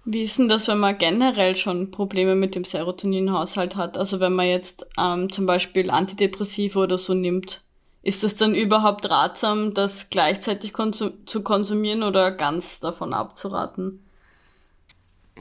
Wie 0.05 0.23
ist 0.23 0.39
denn 0.39 0.49
das, 0.49 0.67
wenn 0.67 0.79
man 0.79 0.97
generell 0.97 1.57
schon 1.57 1.91
Probleme 1.91 2.35
mit 2.35 2.55
dem 2.55 2.65
Serotoninhaushalt 2.65 3.77
hat? 3.77 3.99
Also 3.99 4.19
wenn 4.19 4.33
man 4.33 4.47
jetzt 4.47 4.87
ähm, 4.99 5.31
zum 5.31 5.47
Beispiel 5.47 5.91
Antidepressiva 5.91 6.81
oder 6.81 6.99
so 6.99 7.15
nimmt, 7.15 7.63
ist 8.03 8.25
es 8.25 8.35
dann 8.35 8.55
überhaupt 8.55 9.11
ratsam, 9.11 9.75
das 9.75 10.09
gleichzeitig 10.09 10.73
konsum 10.73 11.13
zu 11.27 11.43
konsumieren 11.43 12.03
oder 12.03 12.31
ganz 12.33 12.81
davon 12.81 13.13
abzuraten? 13.13 14.03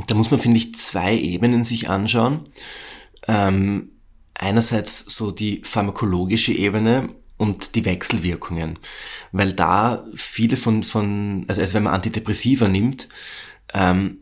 Da 0.08 0.16
muss 0.16 0.32
man, 0.32 0.40
finde 0.40 0.58
ich, 0.58 0.76
zwei 0.76 1.16
Ebenen 1.18 1.64
sich 1.64 1.90
anschauen. 1.90 2.50
Ähm, 3.28 3.92
einerseits 4.34 5.06
so 5.08 5.32
die 5.32 5.62
pharmakologische 5.64 6.54
Ebene 6.54 7.08
und 7.38 7.76
die 7.76 7.86
Wechselwirkungen. 7.86 8.78
Weil 9.32 9.54
da 9.54 10.06
viele 10.16 10.58
von, 10.58 10.84
von 10.84 11.46
also, 11.48 11.62
also 11.62 11.74
wenn 11.74 11.84
man 11.84 11.94
Antidepressiva 11.94 12.68
nimmt, 12.68 13.08
ähm, 13.74 14.20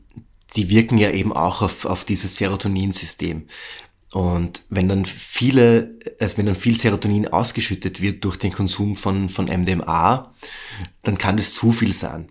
die 0.57 0.69
wirken 0.69 0.97
ja 0.97 1.11
eben 1.11 1.31
auch 1.31 1.61
auf, 1.61 1.85
auf 1.85 2.03
dieses 2.03 2.35
Serotoninsystem. 2.35 3.47
Und 4.11 4.63
wenn 4.69 4.89
dann 4.89 5.05
viele, 5.05 5.99
also 6.19 6.37
wenn 6.37 6.47
dann 6.47 6.55
viel 6.55 6.77
Serotonin 6.77 7.27
ausgeschüttet 7.27 8.01
wird 8.01 8.25
durch 8.25 8.37
den 8.37 8.51
Konsum 8.51 8.95
von, 8.95 9.29
von 9.29 9.45
MDMA, 9.45 10.33
dann 11.03 11.17
kann 11.17 11.37
das 11.37 11.53
zu 11.53 11.71
viel 11.71 11.93
sein. 11.93 12.29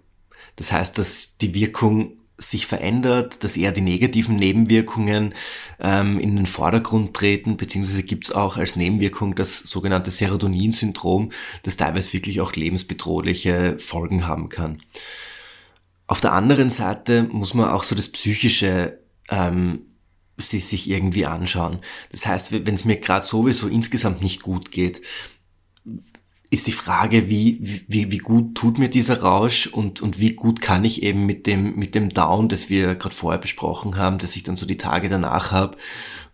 Das 0.57 0.73
heißt, 0.73 0.99
dass 0.99 1.37
die 1.39 1.55
Wirkung 1.55 2.15
sich 2.39 2.67
verändert, 2.67 3.45
dass 3.45 3.57
eher 3.57 3.73
die 3.73 3.81
negativen 3.81 4.37
Nebenwirkungen 4.37 5.35
ähm, 5.81 6.19
in 6.19 6.37
den 6.37 6.47
Vordergrund 6.47 7.15
treten, 7.15 7.57
beziehungsweise 7.57 8.03
gibt 8.03 8.27
es 8.27 8.33
auch 8.33 8.57
als 8.57 8.77
Nebenwirkung 8.77 9.35
das 9.35 9.59
sogenannte 9.61 10.11
Serotonin-Syndrom, 10.11 11.31
das 11.63 11.77
teilweise 11.77 12.13
wirklich 12.13 12.41
auch 12.41 12.53
lebensbedrohliche 12.53 13.79
Folgen 13.79 14.27
haben 14.27 14.49
kann. 14.49 14.83
Auf 16.07 16.21
der 16.21 16.33
anderen 16.33 16.71
Seite 16.71 17.25
muss 17.25 17.55
man 17.55 17.71
auch 17.71 17.83
so 17.83 17.95
das 17.95 18.11
Psychische 18.11 19.01
ähm, 19.29 19.81
sich, 20.37 20.67
sich 20.67 20.89
irgendwie 20.89 21.27
anschauen. 21.27 21.81
Das 22.13 22.27
heißt, 22.27 22.53
wenn 22.53 22.75
es 22.75 22.85
mir 22.85 22.97
gerade 22.97 23.27
sowieso 23.27 23.69
insgesamt 23.69 24.23
nicht 24.23 24.43
gut 24.43 24.71
geht, 24.71 25.01
ist 26.51 26.69
die 26.69 26.73
Frage, 26.73 27.29
wie, 27.29 27.85
wie, 27.89 28.11
wie 28.11 28.19
gut 28.19 28.55
tut 28.55 28.79
mir 28.79 28.89
dieser 28.89 29.21
Rausch 29.21 29.67
und, 29.67 30.01
und 30.01 30.21
wie 30.21 30.35
gut 30.35 30.61
kann 30.61 30.85
ich 30.85 31.03
eben 31.03 31.27
mit 31.27 31.47
dem, 31.47 31.75
mit 31.75 31.95
dem 31.95 32.11
Down, 32.11 32.49
das 32.49 32.71
wir 32.71 32.95
gerade 32.95 33.15
vorher 33.15 33.41
besprochen 33.41 33.97
haben, 33.97 34.19
dass 34.19 34.37
ich 34.37 34.45
dann 34.45 34.55
so 34.55 34.65
die 34.65 34.77
Tage 34.77 35.09
danach 35.09 35.51
habe, 35.51 35.77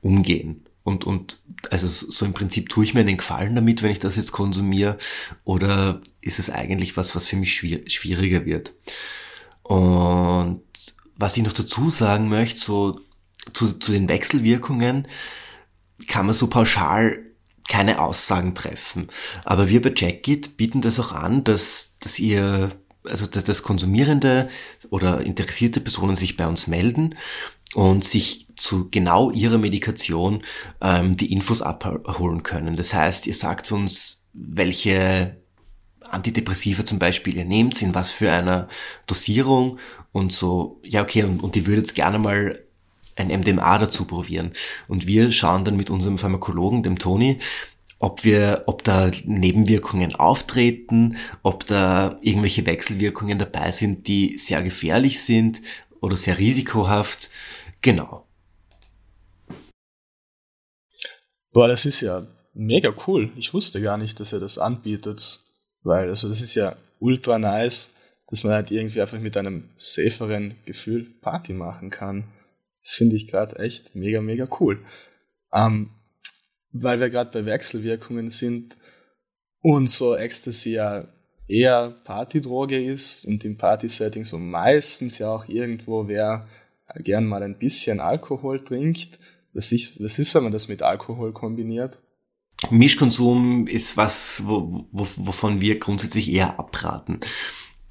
umgehen. 0.02 0.64
Und, 0.84 1.04
und 1.04 1.40
also 1.70 1.88
so 1.88 2.26
im 2.26 2.34
Prinzip 2.34 2.68
tue 2.68 2.84
ich 2.84 2.92
mir 2.92 3.00
einen 3.00 3.16
Gefallen 3.16 3.54
damit, 3.54 3.82
wenn 3.82 3.90
ich 3.92 4.00
das 4.00 4.16
jetzt 4.16 4.32
konsumiere, 4.32 4.98
oder 5.44 6.02
ist 6.20 6.38
es 6.38 6.50
eigentlich 6.50 6.96
was, 6.96 7.14
was 7.14 7.26
für 7.26 7.36
mich 7.36 7.54
schwieriger 7.54 8.44
wird? 8.44 8.74
Und 9.62 10.62
was 11.16 11.36
ich 11.36 11.44
noch 11.44 11.52
dazu 11.52 11.90
sagen 11.90 12.28
möchte, 12.28 12.58
so 12.58 13.00
zu, 13.52 13.78
zu 13.78 13.92
den 13.92 14.08
Wechselwirkungen, 14.08 15.08
kann 16.08 16.26
man 16.26 16.34
so 16.34 16.48
pauschal 16.48 17.18
keine 17.68 18.00
Aussagen 18.00 18.54
treffen. 18.54 19.08
Aber 19.44 19.68
wir 19.68 19.80
bei 19.80 19.92
Jackit 19.94 20.56
bieten 20.56 20.80
das 20.80 20.98
auch 20.98 21.12
an, 21.12 21.44
dass, 21.44 21.96
dass 22.00 22.18
ihr, 22.18 22.70
also 23.04 23.26
dass, 23.26 23.44
dass 23.44 23.62
konsumierende 23.62 24.48
oder 24.90 25.20
interessierte 25.20 25.80
Personen 25.80 26.16
sich 26.16 26.36
bei 26.36 26.46
uns 26.46 26.66
melden 26.66 27.14
und 27.74 28.04
sich 28.04 28.48
zu 28.56 28.90
genau 28.90 29.30
ihrer 29.30 29.58
Medikation 29.58 30.42
ähm, 30.80 31.16
die 31.16 31.32
Infos 31.32 31.62
abholen 31.62 32.42
können. 32.42 32.76
Das 32.76 32.92
heißt, 32.92 33.26
ihr 33.26 33.34
sagt 33.34 33.70
uns, 33.72 34.28
welche 34.32 35.41
Antidepressiva 36.12 36.84
zum 36.84 36.98
Beispiel 36.98 37.36
ihr 37.36 37.44
nehmt, 37.44 37.80
in 37.82 37.94
was 37.94 38.10
für 38.10 38.30
einer 38.30 38.68
Dosierung 39.06 39.78
und 40.12 40.32
so, 40.32 40.80
ja 40.84 41.02
okay, 41.02 41.24
und, 41.24 41.42
und 41.42 41.54
die 41.54 41.66
würdet 41.66 41.94
gerne 41.94 42.18
mal 42.18 42.62
ein 43.16 43.28
MDMA 43.28 43.78
dazu 43.78 44.04
probieren. 44.04 44.52
Und 44.88 45.06
wir 45.06 45.30
schauen 45.30 45.64
dann 45.64 45.76
mit 45.76 45.90
unserem 45.90 46.18
Pharmakologen, 46.18 46.82
dem 46.82 46.98
Toni, 46.98 47.38
ob 47.98 48.24
wir, 48.24 48.64
ob 48.66 48.82
da 48.82 49.10
Nebenwirkungen 49.24 50.14
auftreten, 50.16 51.16
ob 51.42 51.66
da 51.66 52.18
irgendwelche 52.20 52.66
Wechselwirkungen 52.66 53.38
dabei 53.38 53.70
sind, 53.70 54.08
die 54.08 54.38
sehr 54.38 54.62
gefährlich 54.62 55.22
sind 55.22 55.62
oder 56.00 56.16
sehr 56.16 56.38
risikohaft. 56.38 57.30
Genau. 57.80 58.26
Boah, 61.52 61.68
das 61.68 61.86
ist 61.86 62.00
ja 62.00 62.26
mega 62.54 62.92
cool. 63.06 63.30
Ich 63.36 63.54
wusste 63.54 63.80
gar 63.80 63.98
nicht, 63.98 64.18
dass 64.18 64.32
er 64.32 64.40
das 64.40 64.58
anbietet. 64.58 65.40
Weil, 65.82 66.08
also 66.08 66.28
das 66.28 66.40
ist 66.40 66.54
ja 66.54 66.76
ultra 66.98 67.38
nice, 67.38 67.96
dass 68.28 68.44
man 68.44 68.54
halt 68.54 68.70
irgendwie 68.70 69.00
einfach 69.00 69.18
mit 69.18 69.36
einem 69.36 69.68
saferen 69.76 70.54
Gefühl 70.64 71.04
Party 71.20 71.52
machen 71.52 71.90
kann. 71.90 72.24
Das 72.80 72.94
finde 72.94 73.16
ich 73.16 73.28
gerade 73.28 73.58
echt 73.58 73.94
mega, 73.94 74.20
mega 74.20 74.48
cool. 74.60 74.80
Ähm, 75.52 75.90
weil 76.72 77.00
wir 77.00 77.10
gerade 77.10 77.30
bei 77.30 77.44
Wechselwirkungen 77.44 78.30
sind 78.30 78.76
und 79.60 79.88
so 79.88 80.16
Ecstasy 80.16 80.72
ja 80.72 81.06
eher 81.46 81.90
Partydroge 82.04 82.82
ist 82.82 83.26
und 83.26 83.44
im 83.44 83.56
Party-Setting 83.56 84.24
so 84.24 84.38
meistens 84.38 85.18
ja 85.18 85.28
auch 85.28 85.48
irgendwo 85.48 86.08
wer 86.08 86.48
gern 86.96 87.26
mal 87.26 87.42
ein 87.42 87.58
bisschen 87.58 88.00
Alkohol 88.00 88.62
trinkt. 88.64 89.18
Was, 89.52 89.72
ich, 89.72 90.02
was 90.02 90.18
ist, 90.18 90.34
wenn 90.34 90.44
man 90.44 90.52
das 90.52 90.68
mit 90.68 90.82
Alkohol 90.82 91.32
kombiniert? 91.32 92.00
Mischkonsum 92.72 93.66
ist 93.66 93.96
was, 93.96 94.42
wo, 94.44 94.86
wo, 94.90 95.06
wovon 95.16 95.60
wir 95.60 95.78
grundsätzlich 95.78 96.30
eher 96.30 96.58
abraten. 96.58 97.20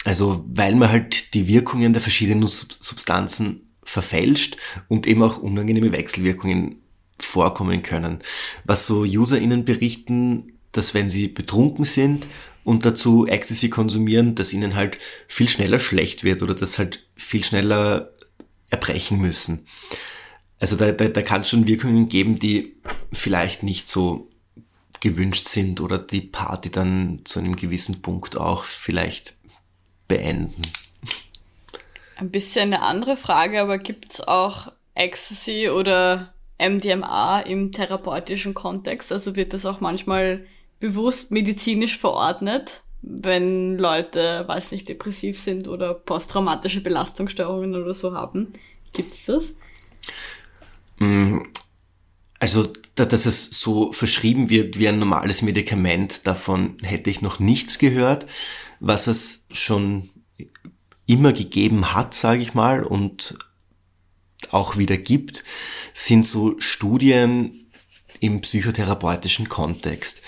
Also 0.03 0.43
weil 0.47 0.75
man 0.75 0.89
halt 0.89 1.33
die 1.33 1.47
Wirkungen 1.47 1.93
der 1.93 2.01
verschiedenen 2.01 2.47
Substanzen 2.47 3.71
verfälscht 3.83 4.57
und 4.87 5.07
eben 5.07 5.21
auch 5.21 5.37
unangenehme 5.37 5.91
Wechselwirkungen 5.91 6.81
vorkommen 7.19 7.83
können. 7.83 8.19
Was 8.63 8.87
so 8.87 9.01
UserInnen 9.01 9.65
berichten, 9.65 10.53
dass 10.71 10.93
wenn 10.93 11.09
sie 11.09 11.27
betrunken 11.27 11.85
sind 11.85 12.27
und 12.63 12.85
dazu 12.85 13.27
Ecstasy 13.27 13.69
konsumieren, 13.69 14.35
dass 14.35 14.53
ihnen 14.53 14.75
halt 14.75 14.97
viel 15.27 15.49
schneller 15.49 15.79
schlecht 15.79 16.23
wird 16.23 16.41
oder 16.41 16.55
dass 16.55 16.79
halt 16.79 17.07
viel 17.15 17.43
schneller 17.43 18.11
erbrechen 18.69 19.19
müssen. 19.19 19.65
Also 20.59 20.75
da, 20.75 20.91
da, 20.91 21.07
da 21.07 21.21
kann 21.21 21.41
es 21.41 21.49
schon 21.49 21.67
Wirkungen 21.67 22.07
geben, 22.07 22.39
die 22.39 22.77
vielleicht 23.11 23.63
nicht 23.63 23.89
so 23.89 24.29
gewünscht 25.01 25.47
sind 25.47 25.81
oder 25.81 25.97
die 25.97 26.21
Party 26.21 26.71
dann 26.71 27.21
zu 27.25 27.39
einem 27.39 27.57
gewissen 27.57 28.01
Punkt 28.01 28.37
auch 28.37 28.63
vielleicht 28.63 29.35
beenden. 30.07 30.61
Ein 32.15 32.31
bisschen 32.31 32.73
eine 32.73 32.83
andere 32.83 33.17
Frage, 33.17 33.61
aber 33.61 33.77
gibt 33.79 34.13
es 34.13 34.21
auch 34.21 34.71
Ecstasy 34.93 35.69
oder 35.69 36.33
MDMA 36.59 37.41
im 37.41 37.71
therapeutischen 37.71 38.53
Kontext? 38.53 39.11
Also 39.11 39.35
wird 39.35 39.53
das 39.53 39.65
auch 39.65 39.81
manchmal 39.81 40.45
bewusst 40.79 41.31
medizinisch 41.31 41.97
verordnet, 41.97 42.83
wenn 43.01 43.79
Leute, 43.79 44.43
weiß 44.47 44.71
nicht, 44.71 44.87
depressiv 44.87 45.39
sind 45.39 45.67
oder 45.67 45.95
posttraumatische 45.95 46.81
Belastungsstörungen 46.81 47.75
oder 47.75 47.95
so 47.95 48.13
haben? 48.13 48.53
Gibt 48.93 49.13
es 49.13 49.25
das? 49.25 49.45
Also, 52.41 52.73
dass 52.95 53.27
es 53.27 53.51
so 53.51 53.91
verschrieben 53.91 54.49
wird 54.49 54.79
wie 54.79 54.87
ein 54.87 54.97
normales 54.97 55.43
Medikament, 55.43 56.25
davon 56.25 56.77
hätte 56.81 57.11
ich 57.11 57.21
noch 57.21 57.37
nichts 57.37 57.77
gehört. 57.77 58.25
Was 58.79 59.05
es 59.05 59.45
schon 59.51 60.09
immer 61.05 61.33
gegeben 61.33 61.93
hat, 61.93 62.15
sage 62.15 62.41
ich 62.41 62.55
mal, 62.55 62.83
und 62.83 63.37
auch 64.49 64.75
wieder 64.75 64.97
gibt, 64.97 65.43
sind 65.93 66.25
so 66.25 66.59
Studien 66.59 67.71
im 68.21 68.41
psychotherapeutischen 68.41 69.47
Kontext. 69.47 70.23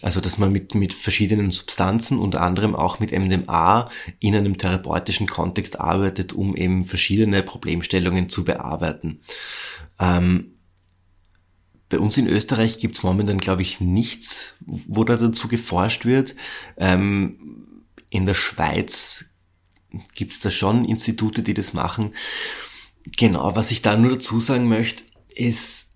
Also, 0.00 0.22
dass 0.22 0.38
man 0.38 0.50
mit, 0.50 0.74
mit 0.74 0.94
verschiedenen 0.94 1.50
Substanzen, 1.50 2.18
unter 2.18 2.40
anderem 2.40 2.74
auch 2.74 2.98
mit 2.98 3.12
MDMA, 3.12 3.90
in 4.20 4.34
einem 4.34 4.56
therapeutischen 4.56 5.26
Kontext 5.26 5.78
arbeitet, 5.78 6.32
um 6.32 6.56
eben 6.56 6.86
verschiedene 6.86 7.42
Problemstellungen 7.42 8.30
zu 8.30 8.44
bearbeiten. 8.44 9.20
Ähm, 10.00 10.54
bei 11.88 11.98
uns 11.98 12.18
in 12.18 12.26
Österreich 12.26 12.78
gibt's 12.78 13.02
momentan, 13.02 13.38
glaube 13.38 13.62
ich, 13.62 13.80
nichts, 13.80 14.54
wo 14.60 15.04
da 15.04 15.16
dazu 15.16 15.48
geforscht 15.48 16.04
wird. 16.04 16.34
Ähm, 16.76 17.84
in 18.10 18.26
der 18.26 18.34
Schweiz 18.34 19.26
gibt's 20.14 20.40
da 20.40 20.50
schon 20.50 20.84
Institute, 20.84 21.42
die 21.42 21.54
das 21.54 21.72
machen. 21.72 22.14
Genau, 23.16 23.56
was 23.56 23.70
ich 23.70 23.80
da 23.80 23.96
nur 23.96 24.12
dazu 24.12 24.40
sagen 24.40 24.68
möchte, 24.68 25.04
ist, 25.34 25.94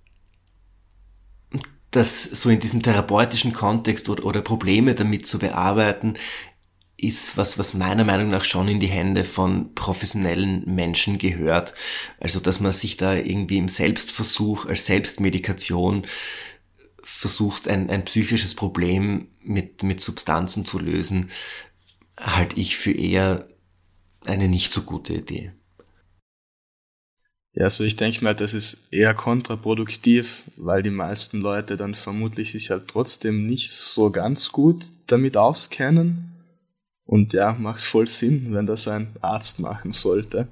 dass 1.90 2.22
so 2.22 2.48
in 2.48 2.59
diesem 2.59 2.83
therapeutischen 2.83 3.52
Kontext 3.52 4.09
oder, 4.09 4.24
oder 4.24 4.40
Probleme 4.40 4.94
damit 4.94 5.26
zu 5.26 5.38
bearbeiten, 5.38 6.14
ist 7.02 7.36
was, 7.36 7.58
was 7.58 7.74
meiner 7.74 8.04
Meinung 8.04 8.30
nach 8.30 8.44
schon 8.44 8.68
in 8.68 8.78
die 8.78 8.86
Hände 8.86 9.24
von 9.24 9.74
professionellen 9.74 10.62
Menschen 10.66 11.18
gehört. 11.18 11.74
Also, 12.20 12.38
dass 12.38 12.60
man 12.60 12.72
sich 12.72 12.96
da 12.96 13.14
irgendwie 13.14 13.58
im 13.58 13.68
Selbstversuch, 13.68 14.66
als 14.66 14.86
Selbstmedikation 14.86 16.06
versucht, 17.02 17.66
ein, 17.66 17.90
ein 17.90 18.04
psychisches 18.04 18.54
Problem 18.54 19.28
mit, 19.42 19.82
mit 19.82 20.00
Substanzen 20.00 20.64
zu 20.64 20.78
lösen, 20.78 21.30
halte 22.16 22.58
ich 22.60 22.76
für 22.76 22.92
eher 22.92 23.48
eine 24.24 24.46
nicht 24.46 24.70
so 24.70 24.82
gute 24.82 25.14
Idee. 25.14 25.52
Ja, 27.54 27.64
also 27.64 27.84
ich 27.84 27.96
denke 27.96 28.24
mal, 28.24 28.34
das 28.34 28.54
ist 28.54 28.86
eher 28.92 29.12
kontraproduktiv, 29.12 30.44
weil 30.56 30.82
die 30.82 30.90
meisten 30.90 31.40
Leute 31.40 31.76
dann 31.76 31.94
vermutlich 31.94 32.52
sich 32.52 32.70
halt 32.70 32.88
trotzdem 32.88 33.44
nicht 33.44 33.70
so 33.70 34.10
ganz 34.10 34.52
gut 34.52 34.86
damit 35.08 35.36
auskennen. 35.36 36.31
Und 37.04 37.32
ja, 37.32 37.52
macht 37.52 37.82
voll 37.82 38.08
Sinn, 38.08 38.54
wenn 38.54 38.66
das 38.66 38.88
ein 38.88 39.14
Arzt 39.20 39.60
machen 39.60 39.92
sollte. 39.92 40.48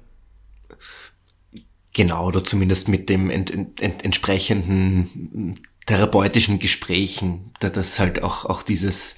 Genau, 1.93 2.27
oder 2.27 2.43
zumindest 2.43 2.87
mit 2.87 3.09
dem 3.09 3.29
ent, 3.29 3.51
ent, 3.51 3.81
ent, 3.81 4.05
entsprechenden 4.05 5.55
therapeutischen 5.85 6.59
Gesprächen, 6.59 7.51
da 7.59 7.69
das 7.69 7.99
halt 7.99 8.23
auch, 8.23 8.45
auch 8.45 8.63
dieses, 8.63 9.15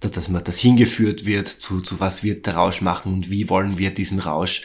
dass 0.00 0.28
man 0.28 0.44
das 0.44 0.58
hingeführt 0.58 1.26
wird 1.26 1.48
zu, 1.48 1.80
zu 1.80 2.00
was 2.00 2.22
wird 2.22 2.46
der 2.46 2.54
Rausch 2.54 2.80
machen 2.80 3.12
und 3.12 3.30
wie 3.30 3.48
wollen 3.48 3.76
wir 3.78 3.92
diesen 3.92 4.20
Rausch 4.20 4.62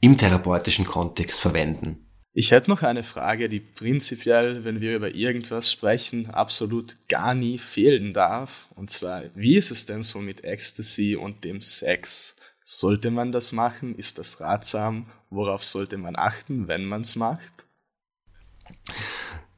im 0.00 0.16
therapeutischen 0.16 0.86
Kontext 0.86 1.38
verwenden. 1.38 2.06
Ich 2.32 2.52
hätte 2.52 2.70
noch 2.70 2.82
eine 2.82 3.02
Frage, 3.02 3.48
die 3.48 3.58
prinzipiell, 3.58 4.64
wenn 4.64 4.80
wir 4.80 4.94
über 4.94 5.14
irgendwas 5.14 5.70
sprechen, 5.70 6.30
absolut 6.30 6.96
gar 7.08 7.34
nie 7.34 7.58
fehlen 7.58 8.12
darf. 8.14 8.68
Und 8.76 8.90
zwar, 8.90 9.24
wie 9.34 9.56
ist 9.56 9.72
es 9.72 9.86
denn 9.86 10.04
so 10.04 10.20
mit 10.20 10.44
Ecstasy 10.44 11.16
und 11.16 11.42
dem 11.42 11.60
Sex? 11.60 12.36
Sollte 12.62 13.10
man 13.10 13.32
das 13.32 13.50
machen? 13.50 13.96
Ist 13.96 14.18
das 14.18 14.40
ratsam? 14.40 15.06
Worauf 15.28 15.64
sollte 15.64 15.98
man 15.98 16.14
achten, 16.14 16.68
wenn 16.68 16.84
man 16.84 17.00
es 17.00 17.16
macht? 17.16 17.66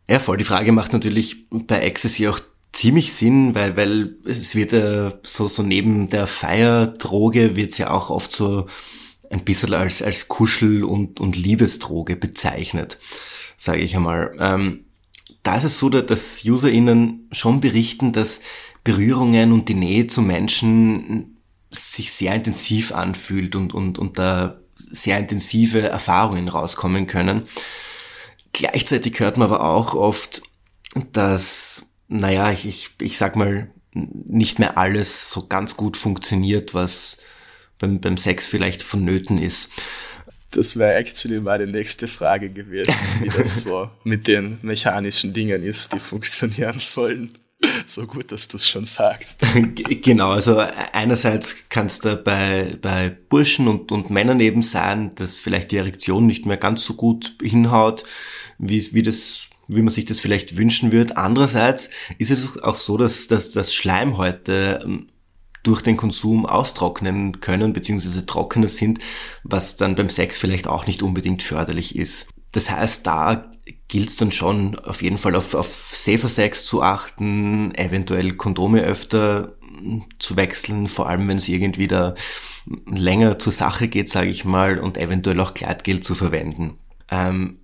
Ja, 0.09 0.19
voll. 0.19 0.39
Die 0.39 0.45
Frage 0.45 0.73
macht 0.73 0.95
natürlich 0.95 1.51
bei 1.51 1.81
Ecstasy 1.81 2.27
auch 2.29 2.41
ziemlich 2.73 3.13
Sinn, 3.13 3.55
weil, 3.55 3.77
weil 3.77 4.17
es 4.25 4.55
wird 4.55 4.73
ja 4.73 5.13
so, 5.25 5.47
so 5.47 5.63
neben 5.63 6.09
der 6.09 6.27
Feierdroge 6.27 7.55
wird 7.55 7.73
es 7.73 7.79
ja 7.79 7.91
auch 7.91 8.09
oft 8.09 8.33
so 8.33 8.67
ein 9.33 9.45
bisschen 9.45 9.73
als, 9.75 10.03
als 10.03 10.29
Kuschel- 10.29 10.85
und, 10.85 11.19
und 11.19 11.37
Liebesdroge 11.37 12.17
bezeichnet, 12.17 12.99
sage 13.57 13.81
ich 13.81 13.97
einmal. 13.97 14.37
Ähm, 14.39 14.85
da 15.43 15.57
ist 15.57 15.65
es 15.65 15.79
so, 15.79 15.89
dass 15.89 16.45
UserInnen 16.45 17.29
schon 17.33 17.61
berichten, 17.61 18.13
dass 18.13 18.41
Berührungen 18.85 19.53
und 19.53 19.69
die 19.69 19.75
Nähe 19.75 20.07
zu 20.07 20.21
Menschen 20.21 21.39
sich 21.71 22.13
sehr 22.13 22.35
intensiv 22.35 22.93
anfühlt 22.93 23.57
und, 23.57 23.73
und, 23.73 23.99
und 23.99 24.19
da 24.19 24.61
sehr 24.77 25.19
intensive 25.19 25.81
Erfahrungen 25.81 26.49
rauskommen 26.49 27.07
können. 27.07 27.45
Gleichzeitig 28.53 29.19
hört 29.19 29.39
man 29.39 29.49
aber 29.49 29.65
auch 29.65 29.95
oft, 29.95 30.43
dass, 31.13 31.87
naja, 32.09 32.53
ich, 32.53 32.67
ich, 32.67 32.91
ich 33.01 33.17
sag 33.17 33.37
mal, 33.37 33.71
nicht 33.95 34.59
mehr 34.59 34.77
alles 34.77 35.31
so 35.31 35.47
ganz 35.47 35.77
gut 35.77 35.97
funktioniert, 35.97 36.75
was 36.75 37.17
beim, 37.83 38.01
beim 38.01 38.17
Sex 38.17 38.47
vielleicht 38.47 38.83
vonnöten 38.83 39.37
ist. 39.37 39.69
Das 40.53 40.79
wäre 40.79 40.95
actually 40.95 41.41
meine 41.41 41.67
nächste 41.67 42.09
Frage 42.09 42.51
gewesen, 42.51 42.95
wie 43.21 43.29
das 43.29 43.63
so 43.65 43.91
mit 44.05 44.27
den 44.27 44.59
mechanischen 44.63 45.33
Dingen 45.33 45.63
ist, 45.63 45.93
die 45.93 45.99
funktionieren 45.99 46.79
sollen. 46.79 47.33
So 47.87 48.07
gut, 48.07 48.33
dass 48.33 48.49
du 48.49 48.57
es 48.57 48.69
schon 48.69 48.85
sagst. 48.85 49.43
Genau, 50.03 50.31
also 50.31 50.59
einerseits 50.93 51.55
kann 51.69 51.87
es 51.87 51.99
da 51.99 52.17
bei, 52.17 52.77
bei 52.81 53.11
Burschen 53.11 53.69
und, 53.69 53.93
und 53.93 54.11
Männern 54.11 54.41
eben 54.41 54.63
sein, 54.63 55.15
dass 55.15 55.39
vielleicht 55.39 55.71
die 55.71 55.77
Erektion 55.77 56.27
nicht 56.27 56.45
mehr 56.45 56.57
ganz 56.57 56.85
so 56.85 56.95
gut 56.95 57.37
hinhaut, 57.41 58.05
wie, 58.59 58.93
wie 58.93 59.03
das 59.03 59.49
wie 59.69 59.81
man 59.81 59.91
sich 59.91 60.05
das 60.05 60.21
vielleicht 60.21 60.57
wünschen 60.57 60.93
würde. 60.93 61.17
Andererseits 61.17 61.89
ist 62.19 62.31
es 62.31 62.61
auch 62.63 62.75
so, 62.75 62.97
dass, 62.97 63.29
dass 63.29 63.53
das 63.53 63.73
Schleimhäute 63.73 64.81
ähm, 64.85 65.07
durch 65.63 65.83
den 65.83 65.97
Konsum 65.97 66.47
austrocknen 66.47 67.41
können, 67.41 67.73
beziehungsweise 67.73 68.27
trockener 68.27 68.69
sind, 68.69 68.99
was 69.45 69.77
dann 69.77 69.95
beim 69.95 70.11
Sex 70.11 70.39
vielleicht 70.39 70.67
auch 70.67 70.87
nicht 70.87 71.03
unbedingt 71.03 71.43
förderlich 71.43 71.97
ist. 71.97 72.29
Das 72.53 72.71
heißt, 72.71 73.07
da 73.07 73.51
gilt 73.89 74.11
es 74.11 74.17
dann 74.17 74.33
schon 74.33 74.79
auf 74.79 75.03
jeden 75.03 75.19
Fall 75.19 75.35
auf, 75.35 75.55
auf 75.55 75.93
Safer 75.95 76.29
Sex 76.29 76.67
zu 76.67 76.83
achten, 76.83 77.75
eventuell 77.75 78.33
Kondome 78.35 78.83
öfter 78.83 79.57
zu 80.19 80.37
wechseln, 80.37 80.89
vor 80.89 81.09
allem 81.09 81.27
wenn 81.29 81.39
es 81.39 81.49
irgendwie 81.49 81.89
da 81.89 82.15
länger 82.87 83.39
zur 83.39 83.53
Sache 83.53 83.89
geht, 83.89 84.09
sage 84.09 84.31
ich 84.31 84.45
mal, 84.45 84.79
und 84.79 84.99
eventuell 84.99 85.41
auch 85.41 85.55
Kleidgel 85.55 86.01
zu 86.01 86.15
verwenden. 86.15 86.79
Ähm, 87.11 87.59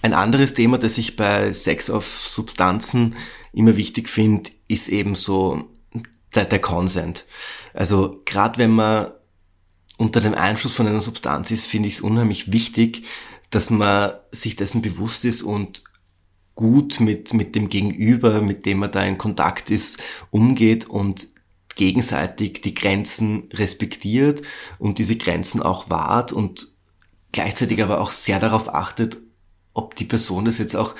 ein 0.00 0.14
anderes 0.14 0.54
Thema, 0.54 0.78
das 0.78 0.98
ich 0.98 1.16
bei 1.16 1.52
Sex 1.52 1.90
auf 1.90 2.06
Substanzen 2.06 3.16
immer 3.52 3.76
wichtig 3.76 4.08
finde, 4.08 4.50
ist 4.68 4.88
eben 4.88 5.14
so 5.14 5.64
der, 6.38 6.44
der 6.46 6.60
Consent. 6.60 7.24
Also 7.74 8.20
gerade 8.24 8.58
wenn 8.58 8.70
man 8.70 9.12
unter 9.96 10.20
dem 10.20 10.34
Einfluss 10.34 10.76
von 10.76 10.86
einer 10.86 11.00
Substanz 11.00 11.50
ist, 11.50 11.66
finde 11.66 11.88
ich 11.88 11.94
es 11.94 12.00
unheimlich 12.00 12.52
wichtig, 12.52 13.04
dass 13.50 13.70
man 13.70 14.12
sich 14.30 14.56
dessen 14.56 14.82
bewusst 14.82 15.24
ist 15.24 15.42
und 15.42 15.82
gut 16.54 17.00
mit, 17.00 17.34
mit 17.34 17.54
dem 17.54 17.68
Gegenüber, 17.68 18.40
mit 18.40 18.66
dem 18.66 18.78
man 18.78 18.92
da 18.92 19.04
in 19.04 19.18
Kontakt 19.18 19.70
ist, 19.70 20.00
umgeht 20.30 20.88
und 20.88 21.28
gegenseitig 21.74 22.60
die 22.60 22.74
Grenzen 22.74 23.48
respektiert 23.52 24.42
und 24.78 24.98
diese 24.98 25.16
Grenzen 25.16 25.62
auch 25.62 25.88
wahrt 25.90 26.32
und 26.32 26.66
gleichzeitig 27.32 27.82
aber 27.82 28.00
auch 28.00 28.10
sehr 28.10 28.40
darauf 28.40 28.74
achtet, 28.74 29.18
ob 29.72 29.94
die 29.94 30.04
Person 30.04 30.44
das 30.44 30.58
jetzt 30.58 30.74
auch 30.74 30.94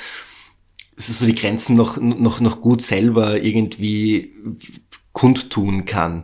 so 0.97 1.27
die 1.27 1.35
Grenzen 1.35 1.77
noch, 1.77 1.97
noch, 1.97 2.41
noch 2.41 2.61
gut 2.61 2.83
selber 2.83 3.41
irgendwie 3.41 4.35
kundtun 5.19 5.85
kann. 5.85 6.23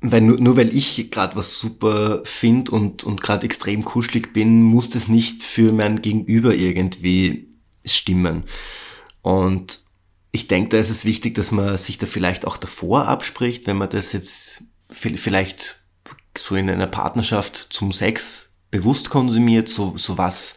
Weil 0.00 0.20
nur, 0.20 0.38
nur 0.38 0.56
weil 0.56 0.74
ich 0.74 1.10
gerade 1.10 1.34
was 1.34 1.58
super 1.58 2.20
finde 2.24 2.70
und, 2.70 3.02
und 3.02 3.20
gerade 3.20 3.44
extrem 3.44 3.84
kuschelig 3.84 4.32
bin, 4.32 4.62
muss 4.62 4.90
das 4.90 5.08
nicht 5.08 5.42
für 5.42 5.72
mein 5.72 6.00
Gegenüber 6.00 6.54
irgendwie 6.54 7.48
stimmen. 7.84 8.44
Und 9.22 9.80
ich 10.30 10.46
denke, 10.46 10.70
da 10.70 10.78
ist 10.78 10.90
es 10.90 11.04
wichtig, 11.04 11.34
dass 11.34 11.50
man 11.50 11.76
sich 11.76 11.98
da 11.98 12.06
vielleicht 12.06 12.46
auch 12.46 12.56
davor 12.56 13.08
abspricht, 13.08 13.66
wenn 13.66 13.76
man 13.76 13.90
das 13.90 14.12
jetzt 14.12 14.62
vielleicht 14.88 15.82
so 16.36 16.54
in 16.54 16.70
einer 16.70 16.86
Partnerschaft 16.86 17.56
zum 17.70 17.90
Sex 17.90 18.52
bewusst 18.70 19.10
konsumiert, 19.10 19.68
so, 19.68 19.96
so 19.96 20.18
was, 20.18 20.54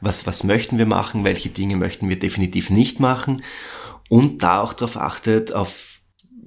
was, 0.00 0.26
was 0.26 0.42
möchten 0.42 0.78
wir 0.78 0.86
machen, 0.86 1.24
welche 1.24 1.50
Dinge 1.50 1.76
möchten 1.76 2.08
wir 2.08 2.18
definitiv 2.18 2.70
nicht 2.70 2.98
machen 2.98 3.42
und 4.08 4.42
da 4.42 4.62
auch 4.62 4.72
darauf 4.72 4.96
achtet, 4.96 5.52
auf 5.52 5.97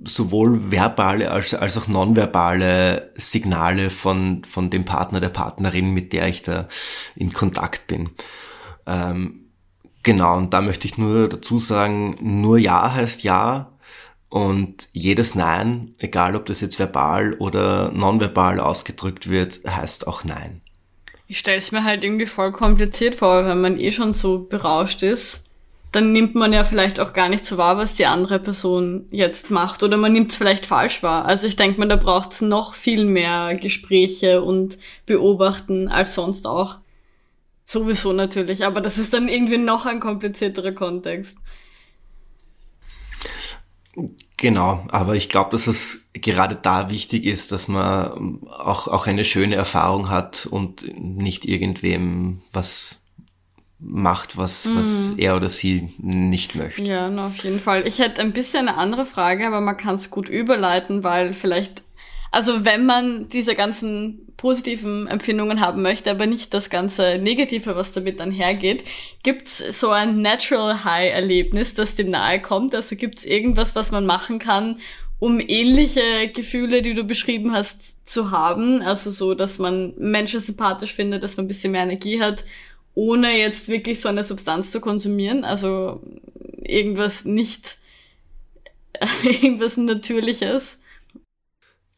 sowohl 0.04 0.72
verbale 0.72 1.32
als, 1.32 1.54
als 1.54 1.78
auch 1.78 1.88
nonverbale 1.88 3.12
Signale 3.16 3.90
von, 3.90 4.44
von 4.44 4.70
dem 4.70 4.86
Partner, 4.86 5.20
der 5.20 5.30
Partnerin, 5.30 5.92
mit 5.92 6.14
der 6.14 6.28
ich 6.28 6.42
da 6.42 6.68
in 7.16 7.34
Kontakt 7.34 7.88
bin. 7.88 8.10
Ähm, 8.88 9.52
genau, 10.04 10.38
und 10.38 10.54
da 10.54 10.62
möchte 10.62 10.88
ich 10.88 10.98
nur 10.98 11.30
dazu 11.30 11.60
sagen, 11.60 12.16
nur 12.22 12.58
Ja 12.58 12.94
heißt 12.94 13.24
Ja 13.24 13.72
und 14.30 14.90
jedes 14.94 15.36
Nein, 15.36 15.94
egal 16.00 16.36
ob 16.36 16.46
das 16.46 16.62
jetzt 16.62 16.80
verbal 16.80 17.34
oder 17.34 17.92
nonverbal 17.92 18.60
ausgedrückt 18.60 19.30
wird, 19.30 19.60
heißt 19.68 20.08
auch 20.08 20.24
Nein. 20.24 20.62
Ich 21.28 21.40
stelle 21.40 21.58
es 21.58 21.72
mir 21.72 21.84
halt 21.84 22.04
irgendwie 22.04 22.26
voll 22.26 22.52
kompliziert 22.52 23.16
vor, 23.16 23.46
wenn 23.46 23.62
man 23.62 23.80
eh 23.80 23.92
schon 23.92 24.14
so 24.14 24.40
berauscht 24.40 25.04
ist 25.04 25.51
dann 25.92 26.14
nimmt 26.14 26.36
man 26.36 26.54
ja 26.54 26.64
vielleicht 26.64 27.00
auch 27.00 27.12
gar 27.12 27.28
nicht 27.28 27.44
so 27.44 27.58
wahr, 27.58 27.78
was 27.78 27.96
die 27.96 28.06
andere 28.06 28.40
Person 28.40 29.08
jetzt 29.12 29.52
macht. 29.52 29.84
Oder 29.84 29.98
man 29.98 30.14
nimmt 30.14 30.32
es 30.32 30.38
vielleicht 30.38 30.66
falsch 30.66 31.04
wahr. 31.04 31.26
Also 31.26 31.48
ich 31.48 31.58
denke 31.58 31.80
mal, 31.80 31.88
da 31.88 31.98
braucht 31.98 32.32
es 32.32 32.42
noch 32.42 32.76
viel 32.76 33.04
mehr 33.04 33.56
Gespräche 33.56 34.42
und 34.42 34.78
Beobachten 35.06 35.90
als 35.90 36.16
sonst 36.16 36.48
auch. 36.48 36.78
Sowieso 37.66 38.14
natürlich, 38.14 38.66
aber 38.66 38.82
das 38.82 38.98
ist 38.98 39.14
dann 39.14 39.28
irgendwie 39.28 39.58
noch 39.58 39.86
ein 39.86 40.00
komplizierterer 40.00 40.72
Kontext. 40.72 41.38
Genau, 44.38 44.86
aber 44.90 45.16
ich 45.16 45.30
glaube, 45.30 45.52
dass 45.52 45.68
es 45.68 46.10
gerade 46.14 46.56
da 46.56 46.90
wichtig 46.90 47.26
ist, 47.26 47.52
dass 47.52 47.68
man 47.68 48.42
auch, 48.48 48.88
auch 48.88 49.08
eine 49.08 49.24
schöne 49.24 49.56
Erfahrung 49.56 50.10
hat 50.10 50.48
und 50.50 50.98
nicht 50.98 51.46
irgendwem 51.46 52.42
was 52.52 53.01
macht, 53.82 54.38
was, 54.38 54.66
mhm. 54.66 54.78
was 54.78 55.14
er 55.18 55.36
oder 55.36 55.50
sie 55.50 55.90
nicht 55.98 56.56
möchte. 56.56 56.84
Ja, 56.84 57.10
no, 57.10 57.28
auf 57.28 57.44
jeden 57.44 57.60
Fall. 57.60 57.88
Ich 57.88 58.00
hätte 58.00 58.22
ein 58.22 58.32
bisschen 58.32 58.68
eine 58.68 58.78
andere 58.78 59.06
Frage, 59.06 59.48
aber 59.48 59.60
man 59.60 59.78
kann 59.78 59.96
es 59.96 60.12
gut 60.12 60.30
überleiten, 60.30 61.04
weil 61.04 61.34
vielleicht, 61.34 61.82
also 62.32 62.64
wenn 62.64 62.86
man 62.86 63.28
diese 63.30 63.56
ganzen 63.56 64.28
positiven 64.38 65.08
Empfindungen 65.08 65.62
haben 65.62 65.82
möchte, 65.82 66.10
aber 66.12 66.26
nicht 66.26 66.54
das 66.54 66.70
ganze 66.70 67.20
Negative, 67.20 67.76
was 67.76 67.92
damit 67.92 68.20
dann 68.20 68.32
hergeht, 68.32 68.84
gibt's 69.24 69.58
so 69.80 69.90
ein 69.90 70.22
Natural 70.22 70.84
High-Erlebnis, 70.84 71.74
das 71.74 71.96
dem 71.96 72.10
nahe 72.10 72.42
kommt? 72.42 72.74
Also 72.74 72.96
gibt's 72.96 73.26
irgendwas, 73.26 73.76
was 73.76 73.92
man 73.92 74.06
machen 74.06 74.40
kann, 74.40 74.80
um 75.20 75.40
ähnliche 75.40 76.30
Gefühle, 76.34 76.82
die 76.82 76.96
du 76.96 77.04
beschrieben 77.04 77.52
hast, 77.52 78.08
zu 78.08 78.32
haben? 78.32 78.82
Also 78.82 79.12
so, 79.12 79.36
dass 79.36 79.60
man 79.60 79.94
Menschen 79.98 80.40
sympathisch 80.40 80.94
findet, 80.94 81.22
dass 81.22 81.38
man 81.38 81.46
ein 81.46 81.48
bisschen 81.48 81.74
mehr 81.74 81.84
Energie 81.84 82.20
hat 82.20 82.44
ohne 82.94 83.38
jetzt 83.38 83.68
wirklich 83.68 84.00
so 84.00 84.10
eine 84.10 84.24
Substanz 84.24 84.72
zu 84.72 84.82
konsumieren, 84.82 85.44
also 85.44 86.02
irgendwas 86.64 87.26
nicht, 87.26 87.78
irgendwas 89.24 89.78
Natürliches. 89.78 90.80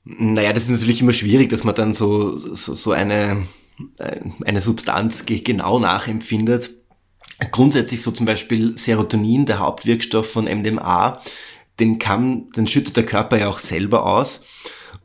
Naja, 0.05 0.51
das 0.53 0.63
ist 0.63 0.69
natürlich 0.69 1.01
immer 1.01 1.13
schwierig, 1.13 1.49
dass 1.49 1.63
man 1.63 1.75
dann 1.75 1.93
so, 1.93 2.35
so, 2.35 2.75
so 2.75 2.91
eine 2.91 3.47
äh, 3.97 4.19
eine 4.45 4.61
Substanz 4.61 5.25
genau 5.25 5.79
nachempfindet. 5.79 6.71
Grundsätzlich 7.51 8.01
so 8.01 8.11
zum 8.11 8.25
Beispiel 8.25 8.77
Serotonin, 8.77 9.45
der 9.45 9.59
Hauptwirkstoff 9.59 10.31
von 10.31 10.45
MDMA, 10.45 11.21
den 11.79 11.99
kann, 11.99 12.49
den 12.51 12.67
schüttet 12.67 12.95
der 12.95 13.05
Körper 13.05 13.39
ja 13.39 13.49
auch 13.49 13.59
selber 13.59 14.05
aus. 14.05 14.43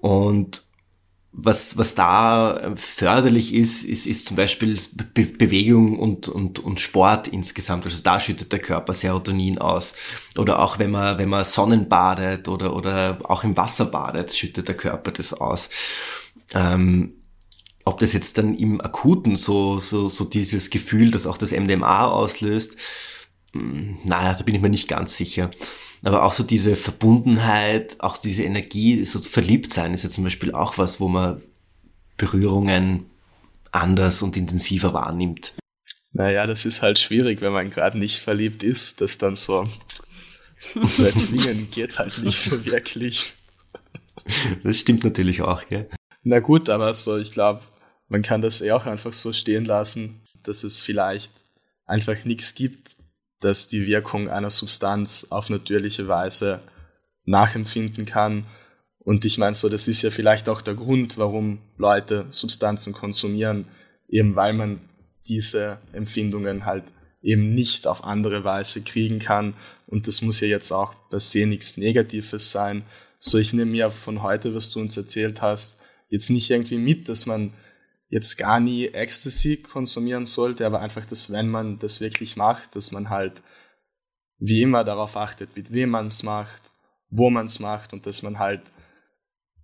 Und 0.01 0.64
was, 1.33 1.77
was 1.77 1.95
da 1.95 2.73
förderlich 2.77 3.55
ist, 3.55 3.85
ist, 3.85 4.07
ist 4.07 4.27
zum 4.27 4.37
Beispiel 4.37 4.79
Be 5.14 5.25
Bewegung 5.25 5.99
und, 5.99 6.29
und, 6.29 6.59
und 6.59 6.81
Sport 6.81 7.29
insgesamt. 7.29 7.85
Also 7.85 8.03
da 8.03 8.19
schüttet 8.19 8.51
der 8.51 8.59
Körper 8.59 8.95
Serotonin 8.95 9.59
aus. 9.59 9.95
Oder 10.37 10.59
auch 10.61 10.79
wenn 10.79 10.91
man, 10.91 11.19
wenn 11.19 11.29
man 11.29 11.45
Sonnen 11.45 11.88
badet 11.88 12.49
oder, 12.49 12.75
oder 12.75 13.19
auch 13.25 13.45
im 13.45 13.57
Wasser 13.57 13.85
badet, 13.85 14.35
schüttet 14.35 14.69
der 14.69 14.77
Körper 14.77 15.12
das 15.12 15.33
aus. 15.35 15.69
Ähm, 16.55 17.14
ob 17.85 18.01
das 18.01 18.12
jetzt 18.12 18.38
dann 18.38 18.57
im 18.57 18.81
Akuten 18.81 19.37
so, 19.37 19.81
so, 19.81 20.09
so 20.09 20.25
dieses 20.25 20.71
Gefühl, 20.71 21.11
das 21.11 21.27
auch 21.27 21.38
das 21.38 21.53
MDMA 21.53 22.07
auslöst, 22.07 22.77
hm, 23.53 23.99
naja, 24.05 24.35
da 24.35 24.43
bin 24.43 24.55
ich 24.55 24.61
mir 24.61 24.71
nicht 24.71 24.88
ganz 24.88 25.17
sicher. 25.17 25.51
Aber 26.03 26.23
auch 26.25 26.33
so 26.33 26.45
diese 26.45 26.77
Verbundenheit, 26.77 27.97
auch 28.01 28.17
diese 28.19 28.45
Energie, 28.45 29.05
so 29.05 29.19
verliebt 29.19 29.73
sein 29.73 29.95
ist 29.95 30.05
ja 30.05 30.11
zum 30.11 30.25
Beispiel 30.25 30.53
auch 30.53 30.79
was, 30.79 31.01
wo 31.01 31.09
man 31.09 31.43
Berührungen 32.17 33.07
anders 33.73 34.23
und 34.23 34.37
intensiver 34.37 34.93
wahrnimmt. 34.93 35.55
Naja, 36.13 36.47
das 36.47 36.65
ist 36.65 36.83
halt 36.83 36.99
schwierig, 36.99 37.41
wenn 37.41 37.53
man 37.53 37.71
gerade 37.71 37.99
nicht 37.99 38.19
verliebt 38.19 38.63
ist, 38.63 39.01
das 39.01 39.19
dann 39.19 39.37
so 39.37 39.69
zu 40.59 41.05
erzwingen 41.05 41.71
geht 41.71 41.99
halt 41.99 42.19
nicht 42.19 42.39
so 42.39 42.65
wirklich. 42.65 43.35
Das 44.65 44.79
stimmt 44.79 45.05
natürlich 45.05 45.43
auch, 45.43 45.67
gell? 45.69 45.89
Na 46.23 46.41
gut, 46.41 46.69
aber 46.69 46.93
so, 46.95 47.17
ich 47.17 47.33
glaube, 47.33 47.63
man 48.09 48.23
kann 48.23 48.41
das 48.41 48.61
eh 48.61 48.73
auch 48.73 48.87
einfach 48.87 49.13
so 49.13 49.33
stehen 49.33 49.65
lassen, 49.65 50.23
dass 50.43 50.65
es 50.65 50.81
vielleicht 50.81 51.33
einfach 51.87 52.25
nichts 52.25 52.55
gibt, 52.55 52.97
das 53.40 53.68
die 53.68 53.87
Wirkung 53.87 54.29
einer 54.29 54.51
Substanz 54.51 55.29
auf 55.31 55.51
natürliche 55.51 56.09
Weise 56.09 56.61
nachempfinden 57.24 58.07
kann. 58.07 58.46
Und 58.98 59.24
ich 59.24 59.38
meine 59.38 59.55
so, 59.55 59.68
das 59.68 59.88
ist 59.88 60.03
ja 60.03 60.11
vielleicht 60.11 60.48
auch 60.48 60.61
der 60.61 60.74
Grund, 60.74 61.18
warum 61.18 61.59
Leute 61.77 62.27
Substanzen 62.31 62.92
konsumieren, 62.92 63.66
eben 64.09 64.35
weil 64.37 64.55
man 64.55 64.81
diese 65.29 65.79
Empfindungen 65.92 66.64
halt 66.64 66.85
eben 67.22 67.55
nicht 67.55 67.87
auf 67.87 68.05
andere 68.05 68.44
Weise 68.44 68.83
kriegen 68.83 69.18
kann. 69.18 69.55
Und 69.87 70.07
das 70.09 70.22
muss 70.22 70.40
ja 70.40 70.48
jetzt 70.48 70.72
auch 70.72 70.94
per 71.11 71.20
se 71.20 71.46
nichts 71.46 71.77
Negatives 71.77 72.53
sein. 72.53 72.85
So, 73.20 73.38
ich 73.38 73.53
nehme 73.53 73.70
mir 73.70 73.90
von 73.90 74.22
heute, 74.22 74.55
was 74.55 74.70
du 74.70 74.81
uns 74.81 74.96
erzählt 74.96 75.42
hast, 75.42 75.81
jetzt 76.09 76.31
nicht 76.31 76.51
irgendwie 76.51 76.79
mit, 76.79 77.09
dass 77.09 77.27
man 77.27 77.53
jetzt 78.09 78.38
gar 78.38 78.61
nie 78.61 78.88
Ecstasy 78.88 79.59
konsumieren 79.59 80.27
sollte, 80.27 80.66
aber 80.66 80.81
einfach, 80.81 81.05
dass 81.05 81.31
wenn 81.31 81.49
man 81.49 81.79
das 81.79 82.01
wirklich 82.01 82.37
macht, 82.37 82.75
dass 82.75 82.90
man 82.90 83.11
halt 83.11 83.42
wie 84.38 84.62
immer 84.62 84.85
darauf 84.85 85.16
achtet, 85.16 85.57
mit 85.57 85.73
wem 85.73 85.90
man 85.90 86.09
es 86.09 86.23
macht, 86.23 86.73
wo 87.11 87.31
man 87.31 87.47
es 87.47 87.61
macht 87.61 87.92
und 87.92 88.07
dass 88.07 88.23
man 88.23 88.38
halt 88.38 88.62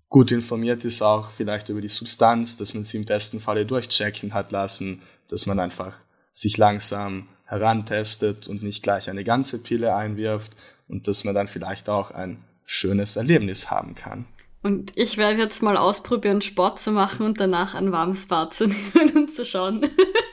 gut 0.08 0.30
informiert 0.30 0.84
ist 0.84 1.02
auch 1.02 1.30
vielleicht 1.30 1.68
über 1.68 1.80
die 1.80 1.88
Substanz, 1.88 2.56
dass 2.56 2.74
man 2.74 2.84
sie 2.84 2.98
im 2.98 3.04
besten 3.04 3.40
Falle 3.40 3.66
durchchecken 3.66 4.34
hat 4.34 4.52
lassen, 4.52 5.02
dass 5.28 5.46
man 5.46 5.58
einfach 5.58 5.96
sich 6.32 6.56
langsam 6.56 7.28
herantestet 7.46 8.48
und 8.48 8.62
nicht 8.62 8.82
gleich 8.82 9.08
eine 9.10 9.24
ganze 9.24 9.62
Pille 9.62 9.94
einwirft 9.94 10.52
und 10.88 11.08
dass 11.08 11.24
man 11.24 11.34
dann 11.34 11.48
vielleicht 11.48 11.88
auch 11.88 12.10
ein 12.10 12.44
schönes 12.64 13.16
Erlebnis 13.16 13.70
haben 13.70 13.94
kann. 13.94 14.26
Und 14.64 14.92
ich 14.94 15.18
werde 15.18 15.38
jetzt 15.38 15.62
mal 15.62 15.76
ausprobieren, 15.76 16.40
Sport 16.40 16.78
zu 16.78 16.90
machen 16.90 17.26
und 17.26 17.38
danach 17.38 17.74
ein 17.74 17.92
warmes 17.92 18.26
Bad 18.26 18.54
zu 18.54 18.66
nehmen 18.94 19.14
und 19.14 19.30
zu 19.30 19.44
schauen, 19.44 19.86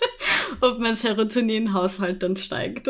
ob 0.62 0.80
mein 0.80 0.96
Serotoninhaushalt 0.96 2.24
dann 2.24 2.38
steigt. 2.38 2.90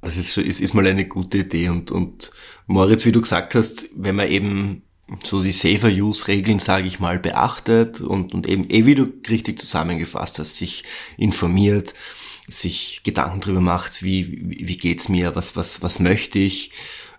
Das 0.00 0.16
ist, 0.16 0.36
ist, 0.36 0.60
ist 0.60 0.74
mal 0.74 0.88
eine 0.88 1.06
gute 1.06 1.38
Idee. 1.38 1.68
Und, 1.68 1.92
und 1.92 2.32
Moritz, 2.66 3.04
wie 3.04 3.12
du 3.12 3.20
gesagt 3.20 3.54
hast, 3.54 3.88
wenn 3.94 4.16
man 4.16 4.28
eben 4.28 4.82
so 5.22 5.40
die 5.40 5.52
Safer-Use-Regeln, 5.52 6.58
sage 6.58 6.88
ich 6.88 6.98
mal, 6.98 7.20
beachtet 7.20 8.00
und, 8.00 8.34
und 8.34 8.48
eben, 8.48 8.68
eh 8.70 8.86
wie 8.86 8.96
du 8.96 9.12
richtig 9.28 9.60
zusammengefasst 9.60 10.40
hast, 10.40 10.56
sich 10.56 10.82
informiert, 11.16 11.94
sich 12.48 13.02
Gedanken 13.04 13.40
drüber 13.40 13.60
macht, 13.60 14.02
wie, 14.02 14.32
wie, 14.50 14.66
wie 14.66 14.78
geht's 14.78 15.08
mir, 15.08 15.36
was, 15.36 15.54
was, 15.54 15.80
was 15.80 16.00
möchte 16.00 16.40
ich, 16.40 16.72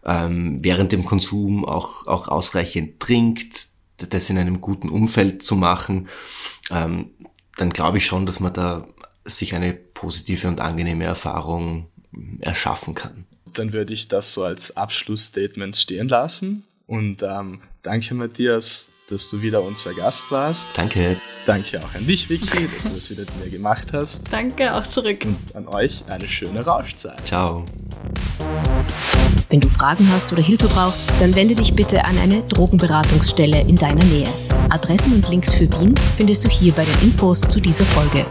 ähm, 0.06 0.64
während 0.64 0.92
dem 0.92 1.06
Konsum 1.06 1.66
auch, 1.66 2.08
auch 2.08 2.28
ausreichend 2.28 3.00
trinkt, 3.00 3.68
das 3.98 4.30
in 4.30 4.38
einem 4.38 4.62
guten 4.62 4.90
Umfeld 4.90 5.42
zu 5.42 5.56
machen, 5.56 6.08
ähm, 6.70 7.12
dann 7.58 7.72
glaube 7.72 7.98
ich 7.98 8.06
schon, 8.06 8.26
dass 8.26 8.40
man 8.40 8.54
da 8.54 8.88
sich 9.24 9.56
eine 9.56 9.74
positive 9.74 10.48
und 10.48 10.62
angenehme 10.62 11.06
Erfahrung 11.06 11.88
erschaffen 12.40 12.94
kann. 12.94 13.26
Dann 13.46 13.74
würde 13.74 13.94
ich 13.94 14.08
das 14.08 14.34
so 14.34 14.44
als 14.44 14.76
Abschlussstatement 14.76 15.76
stehen 15.78 16.08
lassen. 16.08 16.64
Und 16.88 17.24
ähm, 17.24 17.62
danke 17.82 18.14
Matthias, 18.14 18.90
dass 19.10 19.30
du 19.30 19.42
wieder 19.42 19.62
unser 19.62 19.94
Gast 19.94 20.32
warst. 20.32 20.70
Danke. 20.76 21.16
Danke 21.46 21.80
auch 21.84 21.96
an 21.96 22.08
dich, 22.08 22.30
Vicky, 22.30 22.68
dass 22.74 22.90
du 22.90 22.96
das 22.96 23.10
wieder 23.12 23.22
mit 23.22 23.46
mir 23.46 23.50
gemacht 23.52 23.94
hast. 23.94 24.32
Danke, 24.32 24.74
auch 24.74 24.88
zurück. 24.88 25.26
Und 25.26 25.56
an 25.56 25.68
euch 25.68 26.04
eine 26.08 26.28
schöne 26.28 26.66
Rauschzeit. 26.66 27.26
Ciao. 27.26 27.66
Wenn 29.50 29.60
du 29.60 29.70
Fragen 29.70 30.10
hast 30.12 30.34
oder 30.34 30.42
Hilfe 30.42 30.68
brauchst, 30.68 31.02
dann 31.20 31.36
wende 31.36 31.54
dich 31.54 31.76
bitte 31.76 32.04
an 32.04 32.18
eine 32.18 32.42
Drogenberatungsstelle 32.42 33.62
in 33.62 33.76
deiner 33.76 34.04
Nähe. 34.06 34.28
Adressen 34.70 35.14
und 35.14 35.30
Links 35.30 35.54
für 35.54 35.72
Wien 35.80 35.94
findest 36.18 36.44
du 36.44 36.50
hier 36.50 36.74
bei 36.74 36.84
den 36.84 37.10
Infos 37.10 37.42
zu 37.42 37.60
dieser 37.60 37.86
Folge. 37.86 38.26